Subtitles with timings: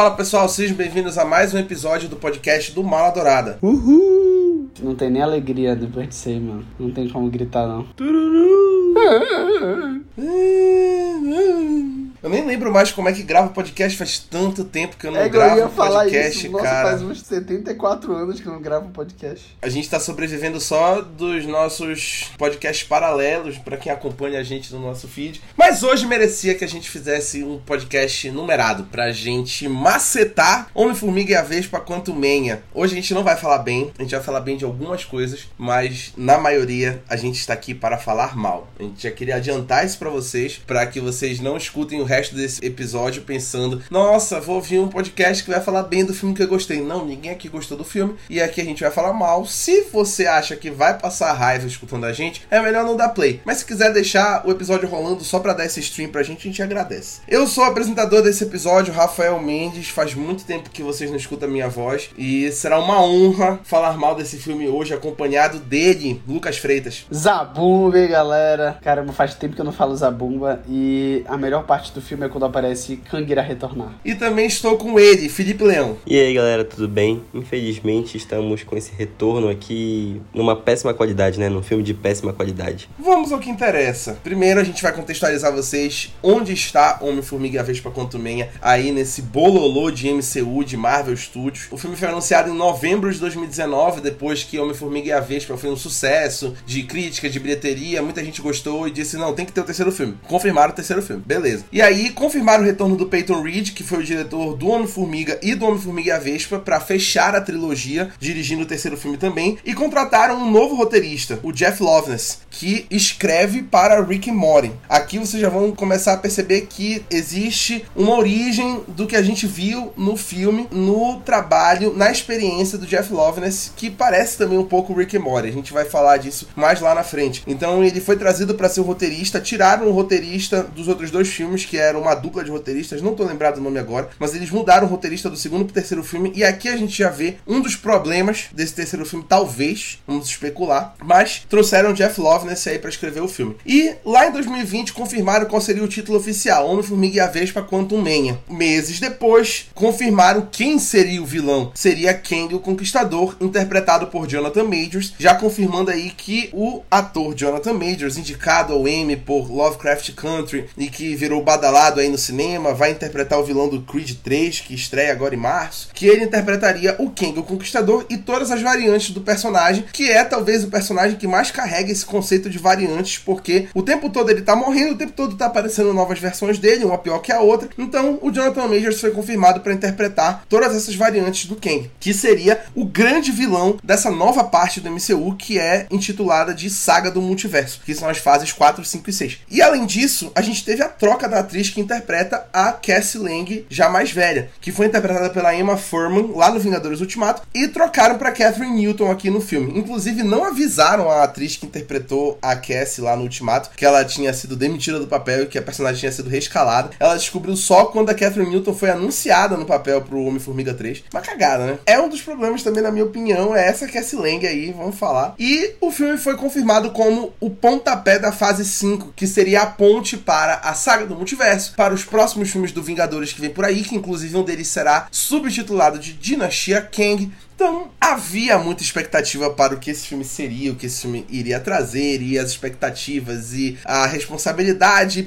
[0.00, 3.58] Fala pessoal, sejam bem-vindos a mais um episódio do podcast do Mala Dourada.
[3.60, 4.70] Uhul!
[4.82, 6.64] Não tem nem alegria depois de ser, mano.
[6.78, 7.82] Não tem como gritar, não.
[7.94, 8.94] Tururu!
[12.22, 15.20] Eu nem lembro mais como é que grava podcast, faz tanto tempo que eu não
[15.20, 16.50] é gravo eu ia falar podcast, isso.
[16.50, 16.90] Nossa, cara.
[16.90, 19.56] faz uns 74 anos que eu não gravo podcast.
[19.62, 24.80] A gente tá sobrevivendo só dos nossos podcasts paralelos, para quem acompanha a gente no
[24.80, 25.40] nosso feed.
[25.56, 31.36] Mas hoje merecia que a gente fizesse um podcast numerado, pra gente macetar Homem-Formiga e
[31.36, 32.62] a Vespa quanto menha.
[32.74, 35.48] Hoje a gente não vai falar bem, a gente vai falar bem de algumas coisas,
[35.56, 38.68] mas na maioria a gente está aqui para falar mal.
[38.78, 42.34] A gente já queria adiantar isso pra vocês, para que vocês não escutem o resto
[42.34, 46.42] desse episódio pensando: nossa, vou ouvir um podcast que vai falar bem do filme que
[46.42, 46.82] eu gostei.
[46.82, 49.46] Não, ninguém aqui gostou do filme e aqui a gente vai falar mal.
[49.46, 53.40] Se você acha que vai passar raiva escutando a gente, é melhor não dar play.
[53.44, 56.50] Mas se quiser deixar o episódio rolando só para dar esse stream pra gente, a
[56.50, 57.20] gente agradece.
[57.28, 59.88] Eu sou o apresentador desse episódio, Rafael Mendes.
[59.88, 63.96] Faz muito tempo que vocês não escutam a minha voz e será uma honra falar
[63.96, 67.06] mal desse filme hoje, acompanhado dele, Lucas Freitas.
[67.14, 68.78] Zabumba, galera?
[68.82, 72.28] Caramba, faz tempo que eu não falo Zabumba e a melhor parte do filme é
[72.28, 73.94] quando aparece Kangira retornar.
[74.04, 75.96] E também estou com ele, Felipe Leão.
[76.06, 77.22] E aí galera, tudo bem?
[77.34, 81.48] Infelizmente estamos com esse retorno aqui numa péssima qualidade, né?
[81.48, 82.88] Num filme de péssima qualidade.
[82.98, 84.18] Vamos ao que interessa.
[84.22, 89.22] Primeiro a gente vai contextualizar vocês onde está Homem-Formiga e a Vespa Quantumania aí nesse
[89.22, 91.68] bololô de MCU, de Marvel Studios.
[91.70, 95.70] O filme foi anunciado em novembro de 2019, depois que Homem-Formiga e a Vespa foi
[95.70, 99.60] um sucesso de crítica, de bilheteria, muita gente gostou e disse, não, tem que ter
[99.60, 100.16] o terceiro filme.
[100.26, 101.64] Confirmaram o terceiro filme, beleza.
[101.72, 105.54] E aí confirmaram o retorno do Peyton Reed, que foi o diretor do Homem-Formiga e
[105.54, 109.74] do Homem-Formiga e a Vespa, para fechar a trilogia, dirigindo o terceiro filme também, e
[109.74, 114.72] contrataram um novo roteirista, o Jeff Loveness, que escreve para Rick and Morty.
[114.88, 119.46] Aqui vocês já vão começar a perceber que existe uma origem do que a gente
[119.46, 124.94] viu no filme, no trabalho, na experiência do Jeff Loveness, que parece também um pouco
[124.94, 125.48] Rick and Morty.
[125.48, 127.42] A gente vai falar disso mais lá na frente.
[127.46, 131.64] Então ele foi trazido para ser o roteirista, tiraram o roteirista dos outros dois filmes,
[131.64, 134.86] que era uma dupla de roteiristas, não tô lembrado o nome agora, mas eles mudaram
[134.86, 137.76] o roteirista do segundo pro terceiro filme, e aqui a gente já vê um dos
[137.76, 143.28] problemas desse terceiro filme, talvez, vamos especular, mas trouxeram Jeff Loveness aí para escrever o
[143.28, 143.56] filme.
[143.64, 147.98] E lá em 2020 confirmaram qual seria o título oficial, Homem-Formiga e a Vespa Quantum
[147.98, 148.38] Mania.
[148.48, 151.72] Meses depois, confirmaram quem seria o vilão.
[151.74, 157.72] Seria Kang o Conquistador, interpretado por Jonathan Majors, já confirmando aí que o ator Jonathan
[157.72, 162.90] Majors, indicado ao Emmy por Lovecraft Country e que virou badalado aí no cinema, vai
[162.90, 167.10] interpretar o vilão do Creed 3, que estreia agora em março, que ele interpretaria o
[167.10, 171.26] Kang o Conquistador e todas as variantes do personagem, que é talvez o personagem que
[171.26, 175.12] mais carrega esse conceito de variantes, porque o tempo todo ele tá morrendo, o tempo
[175.12, 177.68] todo tá aparecendo novas versões dele, uma pior que a outra.
[177.78, 182.62] Então, o Jonathan Majors foi confirmado para interpretar todas essas variantes do Kang, que seria
[182.74, 187.80] o grande vilão dessa nova parte do MCU que é intitulada de Saga do Multiverso,
[187.84, 189.38] que são as fases 4, 5 e 6.
[189.50, 193.66] E além disso, a gente teve a troca da atriz que interpreta a Cassie Lang,
[193.68, 198.16] já mais velha, que foi interpretada pela Emma Furman lá no Vingadores Ultimato, e trocaram
[198.18, 199.78] para Catherine Newton aqui no filme.
[199.78, 204.32] Inclusive, não avisaram a atriz que interpretou a Cassie lá no Ultimato que ela tinha
[204.32, 206.90] sido demitida do papel e que a personagem tinha sido reescalada.
[206.98, 211.04] Ela descobriu só quando a Catherine Newton foi anunciada no papel pro Homem-Formiga 3.
[211.12, 211.78] Uma cagada, né?
[211.86, 215.34] É um dos problemas também, na minha opinião, é essa Cassie Lang aí, vamos falar.
[215.38, 220.16] E o filme foi confirmado como o pontapé da fase 5, que seria a ponte
[220.16, 221.39] para a saga do multiverso,
[221.76, 225.08] para os próximos filmes do Vingadores que vem por aí, que inclusive um deles será
[225.10, 227.32] subtitulado de Dinastia Kang.
[227.54, 231.60] Então, havia muita expectativa para o que esse filme seria, o que esse filme iria
[231.60, 235.26] trazer, e as expectativas e a responsabilidade.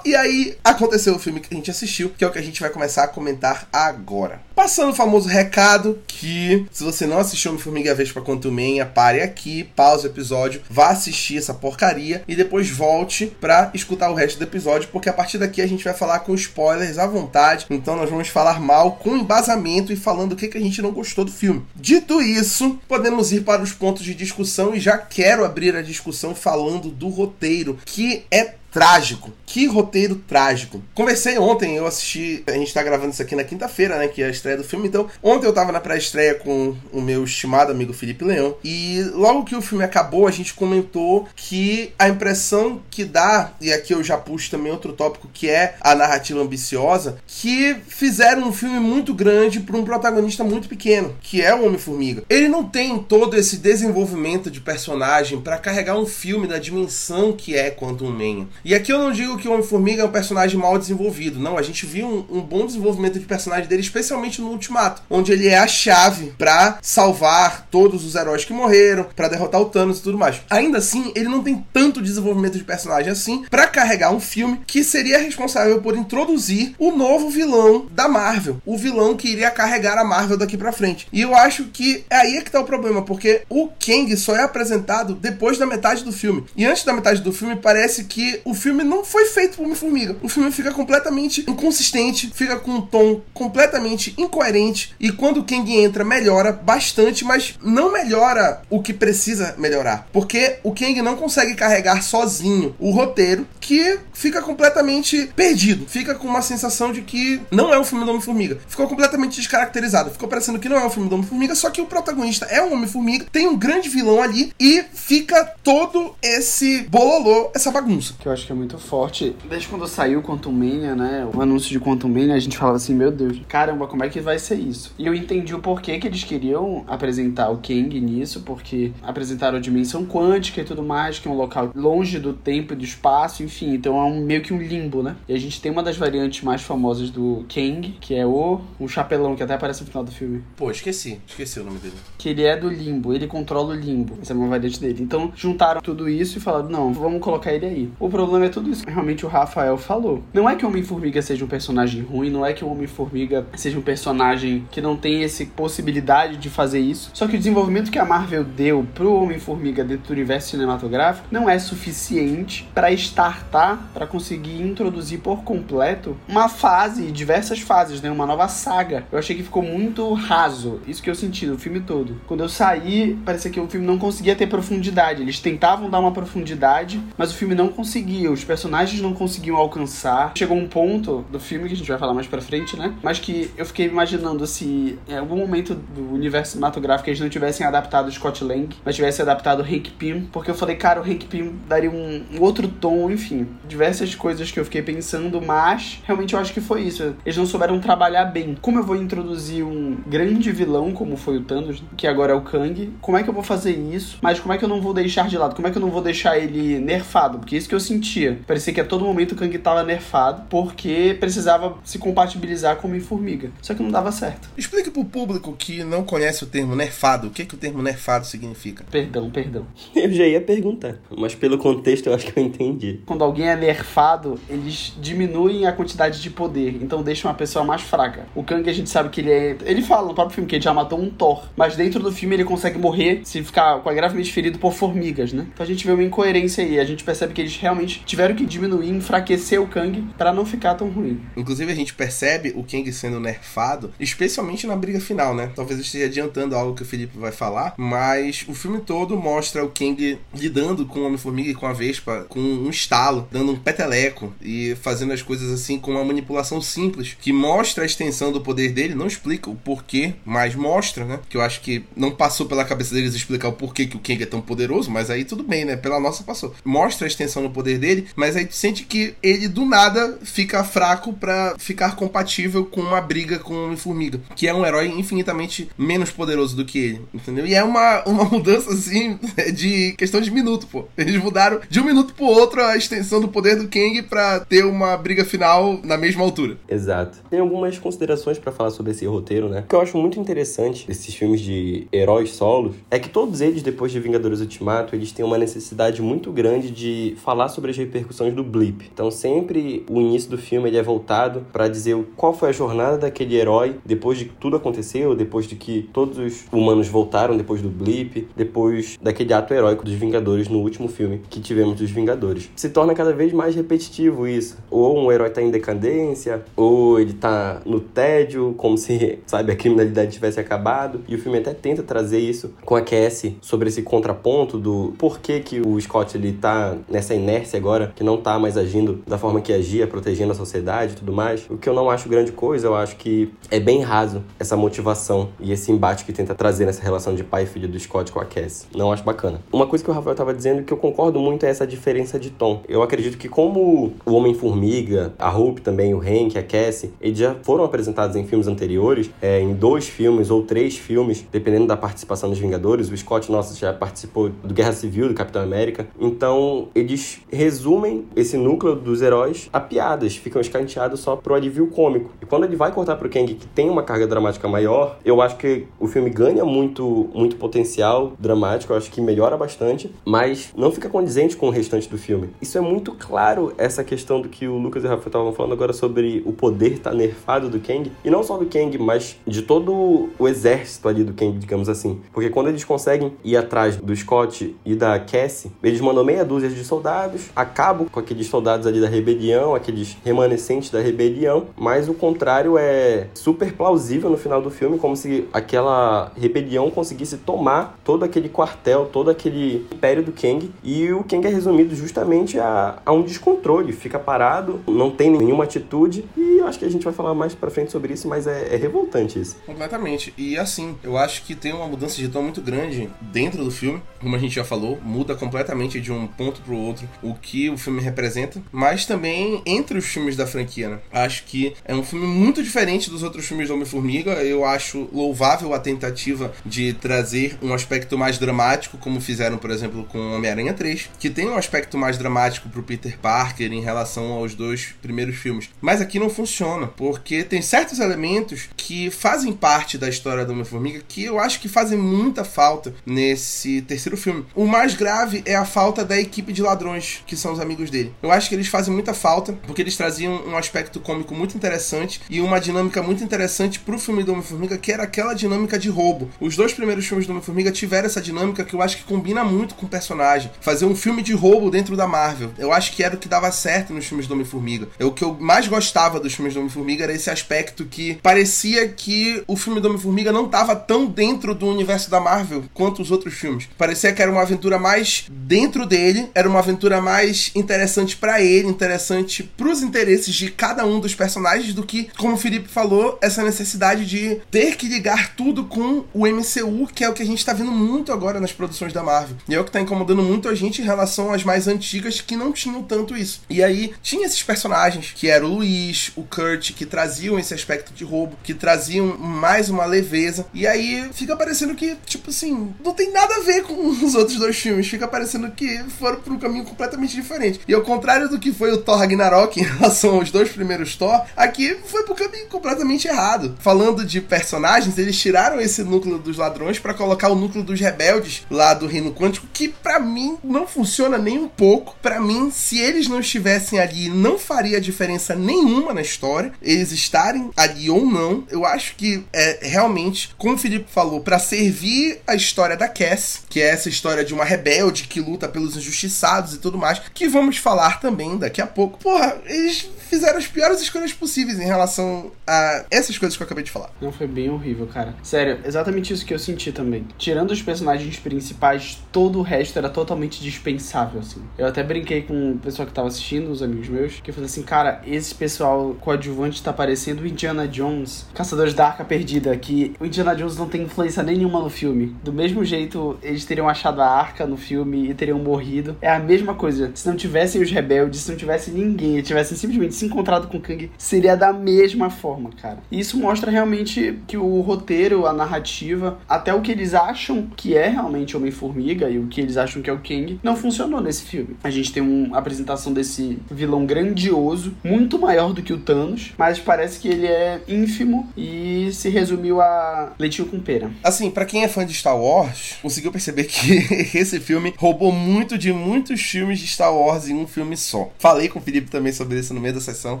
[0.06, 2.62] E aí aconteceu o filme que a gente assistiu, que é o que a gente
[2.62, 4.40] vai começar a comentar agora.
[4.54, 10.06] Passando o famoso recado que se você não assistiu Homem-Formiga Vespa Quantumania, pare aqui, pause
[10.06, 14.88] o episódio, vá assistir essa porcaria e depois volte para escutar o resto do episódio,
[14.92, 17.66] porque a partir daqui a gente vai falar com spoilers à vontade.
[17.68, 20.92] Então nós vamos falar mal com embasamento e falando o que, que a gente não
[20.92, 21.66] gostou do filme.
[21.74, 26.32] Dito isso, podemos ir para os pontos de discussão e já quero abrir a discussão
[26.32, 29.32] falando do roteiro, que é trágico.
[29.46, 30.82] Que roteiro trágico.
[30.92, 32.42] Conversei ontem, eu assisti.
[32.44, 34.08] A gente tá gravando isso aqui na quinta-feira, né?
[34.08, 34.88] Que é a estreia do filme.
[34.88, 38.56] Então, ontem eu tava na pré-estreia com o meu estimado amigo Felipe Leão.
[38.64, 43.72] E logo que o filme acabou, a gente comentou que a impressão que dá, e
[43.72, 48.52] aqui eu já puxo também outro tópico que é a narrativa ambiciosa, que fizeram um
[48.52, 52.24] filme muito grande para um protagonista muito pequeno, que é o Homem-Formiga.
[52.28, 57.54] Ele não tem todo esse desenvolvimento de personagem para carregar um filme da dimensão que
[57.54, 58.48] é Quantum Mania.
[58.64, 61.38] E aqui eu não digo que o Homem-Formiga é um personagem mal desenvolvido.
[61.38, 65.32] Não, a gente viu um, um, bom desenvolvimento de personagem dele, especialmente no Ultimato, onde
[65.32, 69.98] ele é a chave para salvar todos os heróis que morreram, para derrotar o Thanos
[69.98, 70.40] e tudo mais.
[70.48, 74.82] Ainda assim, ele não tem tanto desenvolvimento de personagem assim para carregar um filme que
[74.82, 80.04] seria responsável por introduzir o novo vilão da Marvel, o vilão que iria carregar a
[80.04, 81.06] Marvel daqui para frente.
[81.12, 84.34] E eu acho que é aí é que tá o problema, porque o Kang só
[84.34, 86.44] é apresentado depois da metade do filme.
[86.56, 90.16] E antes da metade do filme, parece que o filme não foi feito por Homem-Formiga.
[90.22, 94.94] O filme fica completamente inconsistente, fica com um tom completamente incoerente.
[94.98, 100.08] E quando o Kang entra, melhora bastante, mas não melhora o que precisa melhorar.
[100.12, 105.86] Porque o Kang não consegue carregar sozinho o roteiro, que fica completamente perdido.
[105.88, 108.58] Fica com uma sensação de que não é um filme do Homem-Formiga.
[108.68, 110.10] Ficou completamente descaracterizado.
[110.10, 112.72] Ficou parecendo que não é um filme do Homem-Formiga, só que o protagonista é um
[112.72, 118.14] Homem-Formiga, tem um grande vilão ali e fica todo esse bololô, essa bagunça.
[118.18, 119.34] Que eu acho que é muito forte.
[119.48, 121.28] Desde quando saiu Quantum Mania, né?
[121.34, 124.20] O anúncio de Quantum Mania, a gente falava assim, meu Deus, caramba, como é que
[124.20, 124.92] vai ser isso?
[124.98, 129.60] E eu entendi o porquê que eles queriam apresentar o Kang nisso, porque apresentaram a
[129.60, 133.42] dimensão quântica e tudo mais, que é um local longe do tempo e do espaço,
[133.42, 135.16] enfim, então é um, meio que um limbo, né?
[135.28, 138.88] E a gente tem uma das variantes mais famosas do Kang, que é o, o
[138.88, 140.42] chapelão, que até aparece no final do filme.
[140.56, 141.94] Pô, esqueci, esqueci o nome dele.
[142.18, 144.18] Que ele é do limbo, ele controla o limbo.
[144.20, 145.02] Essa é uma variante dele.
[145.02, 147.90] Então juntaram tudo isso e falaram, não, vamos colocar ele aí.
[147.98, 150.22] O problema é tudo isso realmente o Rafael falou.
[150.32, 153.78] Não é que o Homem-Formiga seja um personagem ruim, não é que o Homem-Formiga seja
[153.78, 157.10] um personagem que não tem essa possibilidade de fazer isso.
[157.12, 161.48] Só que o desenvolvimento que a Marvel deu pro Homem-Formiga dentro do universo cinematográfico não
[161.48, 168.10] é suficiente para startar, para conseguir introduzir por completo uma fase, diversas fases, né?
[168.10, 169.04] Uma nova saga.
[169.10, 170.80] Eu achei que ficou muito raso.
[170.86, 172.20] Isso que eu senti no filme todo.
[172.26, 175.22] Quando eu saí, parecia que o filme não conseguia ter profundidade.
[175.22, 178.13] Eles tentavam dar uma profundidade, mas o filme não conseguia.
[178.28, 180.32] Os personagens não conseguiam alcançar.
[180.36, 182.94] Chegou um ponto do filme que a gente vai falar mais pra frente, né?
[183.02, 187.66] Mas que eu fiquei imaginando se em algum momento do universo cinematográfico eles não tivessem
[187.66, 191.54] adaptado Scott Lang, mas tivessem adaptado Hank Pym, porque eu falei, cara, o Hank Pym
[191.68, 193.46] daria um, um outro tom, enfim.
[193.66, 197.14] Diversas coisas que eu fiquei pensando, mas realmente eu acho que foi isso.
[197.24, 198.56] Eles não souberam trabalhar bem.
[198.60, 202.42] Como eu vou introduzir um grande vilão, como foi o Thanos, que agora é o
[202.42, 204.18] Kang, como é que eu vou fazer isso?
[204.22, 205.54] Mas como é que eu não vou deixar de lado?
[205.54, 207.38] Como é que eu não vou deixar ele nerfado?
[207.38, 208.38] Porque isso que eu sentia.
[208.46, 212.90] Parecia que a todo momento o Kang tava nerfado, porque precisava se compatibilizar com o
[212.90, 213.50] Homem-Formiga.
[213.62, 214.50] Só que não dava certo.
[214.56, 218.26] Explique pro público que não conhece o termo nerfado, o que, que o termo nerfado
[218.26, 218.84] significa.
[218.90, 219.66] Perdão, perdão.
[219.94, 223.00] Eu já ia perguntar, mas pelo contexto eu acho que eu entendi.
[223.06, 227.80] Quando alguém é nerfado, eles diminuem a quantidade de poder, então deixam uma pessoa mais
[227.80, 228.26] fraca.
[228.34, 229.56] O Kang a gente sabe que ele é.
[229.64, 232.34] Ele fala no próprio filme que ele já matou um Thor, mas dentro do filme
[232.34, 235.46] ele consegue morrer se ficar gravemente ferido por formigas, né?
[235.52, 236.78] Então a gente vê uma incoerência aí.
[236.78, 240.74] A gente percebe que eles realmente tiveram que diminuir, enfraquecer o Kang para não ficar
[240.74, 241.20] tão ruim.
[241.36, 245.50] Inclusive a gente percebe o Kang sendo nerfado, especialmente na briga final, né?
[245.54, 249.64] Talvez eu esteja adiantando algo que o Felipe vai falar, mas o filme todo mostra
[249.64, 253.56] o Kang lidando com o Homem-Formiga e com a Vespa com um estalo, dando um
[253.56, 258.40] peteleco e fazendo as coisas assim com uma manipulação simples, que mostra a extensão do
[258.40, 261.20] poder dele, não explica o porquê, mas mostra, né?
[261.28, 264.22] Que eu acho que não passou pela cabeça deles explicar o porquê que o Kang
[264.22, 265.76] é tão poderoso, mas aí tudo bem, né?
[265.76, 266.54] Pela nossa passou.
[266.64, 270.64] Mostra a extensão do poder dele, mas aí tu sente que ele do nada fica
[270.64, 275.68] fraco para ficar compatível com uma briga com o Homem-Formiga, que é um herói infinitamente
[275.76, 277.46] menos poderoso do que ele, entendeu?
[277.46, 279.18] E é uma, uma mudança assim
[279.54, 280.86] de questão de minuto, pô.
[280.96, 284.64] Eles mudaram de um minuto pro outro a extensão do poder do Kang para ter
[284.64, 286.56] uma briga final na mesma altura.
[286.68, 287.18] Exato.
[287.28, 289.60] Tem algumas considerações para falar sobre esse roteiro, né?
[289.60, 293.62] O que eu acho muito interessante desses filmes de heróis solos é que todos eles,
[293.62, 298.34] depois de Vingadores Ultimato, eles têm uma necessidade muito grande de falar sobre as repercussões
[298.34, 298.88] do blip.
[298.92, 302.98] Então, sempre o início do filme ele é voltado para dizer qual foi a jornada
[302.98, 307.60] daquele herói depois de que tudo aconteceu, depois de que todos os humanos voltaram depois
[307.60, 312.50] do blip, depois daquele ato heróico dos Vingadores no último filme que tivemos dos Vingadores.
[312.56, 314.56] Se torna cada vez mais repetitivo isso.
[314.70, 319.56] Ou um herói tá em decadência, ou ele tá no tédio, como se, sabe, a
[319.56, 321.00] criminalidade tivesse acabado.
[321.08, 325.40] E o filme até tenta trazer isso com a Cassie sobre esse contraponto do porquê
[325.40, 329.40] que o Scott ele tá nessa inércia agora, que não tá mais agindo da forma
[329.40, 331.46] que agia, protegendo a sociedade e tudo mais.
[331.48, 335.30] O que eu não acho grande coisa, eu acho que é bem raso essa motivação
[335.40, 338.20] e esse embate que tenta trazer nessa relação de pai e filho do Scott com
[338.20, 338.66] a Cassie.
[338.76, 339.40] Não acho bacana.
[339.50, 342.30] Uma coisa que o Rafael tava dizendo que eu concordo muito é essa diferença de
[342.30, 342.62] tom.
[342.68, 347.34] Eu acredito que como o Homem-Formiga, a Hope também, o Hank, a Cassie, eles já
[347.42, 352.28] foram apresentados em filmes anteriores, é, em dois filmes ou três filmes, dependendo da participação
[352.28, 352.90] dos Vingadores.
[352.90, 355.86] O Scott, nossa, já participou do Guerra Civil, do Capitão América.
[355.98, 357.22] Então, eles
[357.54, 362.10] resumem esse núcleo dos heróis a piadas, ficam escanteados só pro alívio cômico.
[362.20, 365.36] E quando ele vai cortar pro Kang, que tem uma carga dramática maior, eu acho
[365.36, 370.72] que o filme ganha muito, muito potencial dramático, eu acho que melhora bastante, mas não
[370.72, 372.30] fica condizente com o restante do filme.
[372.42, 375.52] Isso é muito claro, essa questão do que o Lucas e o Rafael estavam falando
[375.52, 379.42] agora sobre o poder tá nerfado do Kang, e não só do Kang, mas de
[379.42, 382.00] todo o exército ali do Kang, digamos assim.
[382.12, 386.48] Porque quando eles conseguem ir atrás do Scott e da Cassie, eles mandam meia dúzia
[386.48, 391.94] de soldados, acabam com aqueles soldados ali da rebelião, aqueles remanescentes da rebelião, mas o
[391.94, 398.04] contrário é super plausível no final do filme, como se aquela rebelião conseguisse tomar todo
[398.04, 402.92] aquele quartel, todo aquele império do Kang, e o Kang é resumido justamente a, a
[402.92, 406.92] um descontrole, fica parado, não tem nenhuma atitude, e eu acho que a gente vai
[406.92, 409.36] falar mais pra frente sobre isso, mas é, é revoltante isso.
[409.46, 410.12] Completamente.
[410.16, 413.82] E assim, eu acho que tem uma mudança de tom muito grande dentro do filme,
[414.00, 417.56] como a gente já falou, muda completamente de um ponto pro outro o que o
[417.56, 420.78] filme representa, mas também entre os filmes da franquia, né?
[420.92, 424.12] Acho que é um filme muito diferente dos outros filmes do Homem-Formiga.
[424.22, 429.84] Eu acho louvável a tentativa de trazer um aspecto mais dramático, como fizeram, por exemplo,
[429.84, 434.34] com Homem-Aranha 3, que tem um aspecto mais dramático pro Peter Parker em relação aos
[434.34, 435.48] dois primeiros filmes.
[435.60, 440.82] Mas aqui não funciona, porque tem certos elementos que fazem parte da história do Homem-Formiga
[440.86, 444.24] que eu acho que fazem muita falta nesse terceiro filme.
[444.34, 447.92] O mais grave é a falta da equipe de ladrões, que são os amigos dele.
[448.02, 452.00] Eu acho que eles fazem muita falta, porque eles traziam um aspecto cômico muito interessante
[452.08, 456.10] e uma dinâmica muito interessante pro filme do Homem-Formiga, que era aquela dinâmica de roubo.
[456.20, 459.54] Os dois primeiros filmes do Homem-Formiga tiveram essa dinâmica que eu acho que combina muito
[459.54, 460.30] com o personagem.
[460.40, 462.30] Fazer um filme de roubo dentro da Marvel.
[462.38, 464.68] Eu acho que era o que dava certo nos filmes do Homem-Formiga.
[464.80, 469.22] O que eu mais gostava dos filmes do Homem-Formiga era esse aspecto que parecia que
[469.26, 473.14] o filme do Homem-Formiga não estava tão dentro do universo da Marvel quanto os outros
[473.14, 473.48] filmes.
[473.56, 477.03] Parecia que era uma aventura mais dentro dele, era uma aventura mais
[477.34, 482.18] interessante para ele, interessante pros interesses de cada um dos personagens do que, como o
[482.18, 486.92] Felipe falou, essa necessidade de ter que ligar tudo com o MCU, que é o
[486.92, 489.16] que a gente tá vendo muito agora nas produções da Marvel.
[489.28, 492.16] E é o que tá incomodando muito a gente em relação às mais antigas que
[492.16, 493.22] não tinham tanto isso.
[493.28, 497.72] E aí tinha esses personagens que era o Luiz, o Kurt, que traziam esse aspecto
[497.72, 500.26] de roubo, que traziam mais uma leveza.
[500.32, 504.18] E aí fica parecendo que, tipo assim, não tem nada a ver com os outros
[504.18, 504.66] dois filmes.
[504.66, 507.40] Fica parecendo que foram por um caminho completamente diferente.
[507.46, 511.02] E ao contrário do que foi o Thor Ragnarok em relação aos dois primeiros Thor,
[511.16, 513.36] aqui foi pro caminho completamente errado.
[513.38, 518.26] Falando de personagens, eles tiraram esse núcleo dos ladrões para colocar o núcleo dos rebeldes
[518.30, 521.76] lá do Reino Quântico, que para mim não funciona nem um pouco.
[521.82, 526.32] Para mim, se eles não estivessem ali, não faria diferença nenhuma na história.
[526.42, 531.18] Eles estarem ali ou não, eu acho que é realmente, como o Felipe falou, para
[531.18, 535.56] servir a história da Cass, que é essa história de uma rebelde que luta pelos
[535.56, 538.78] injustiçados e tudo mais, que vamos falar também daqui a pouco.
[538.78, 543.44] Porra, eles fizeram as piores escolhas possíveis em relação a essas coisas que eu acabei
[543.44, 543.70] de falar.
[543.80, 544.94] Não, foi bem horrível, cara.
[545.02, 546.86] Sério, exatamente isso que eu senti também.
[546.98, 551.22] Tirando os personagens principais, todo o resto era totalmente dispensável, assim.
[551.38, 554.26] Eu até brinquei com o pessoal que tava assistindo, os amigos meus, que eu falei
[554.26, 559.74] assim, cara, esse pessoal coadjuvante tá parecendo o Indiana Jones, Caçadores da Arca Perdida, que
[559.78, 561.96] o Indiana Jones não tem influência nenhuma no filme.
[562.02, 565.76] Do mesmo jeito, eles teriam achado a arca no filme e teriam morrido.
[565.80, 566.72] É a mesma coisa.
[566.74, 570.40] Se não tivessem os rebeldes, se não tivesse ninguém, tivessem simplesmente se encontrado com o
[570.40, 572.58] Kang, seria da mesma forma, cara.
[572.70, 577.56] E isso mostra realmente que o roteiro, a narrativa, até o que eles acham que
[577.56, 581.02] é realmente Homem-Formiga e o que eles acham que é o Kang, não funcionou nesse
[581.02, 581.36] filme.
[581.42, 586.38] A gente tem uma apresentação desse vilão grandioso, muito maior do que o Thanos, mas
[586.38, 590.70] parece que ele é ínfimo e se resumiu a leitinho com pera.
[590.82, 593.52] Assim, para quem é fã de Star Wars, conseguiu perceber que
[593.96, 597.90] esse filme roubou muito de muitos filmes de Star Wars em um filme só.
[597.98, 600.00] Falei com o Felipe também sobre isso no meio da sessão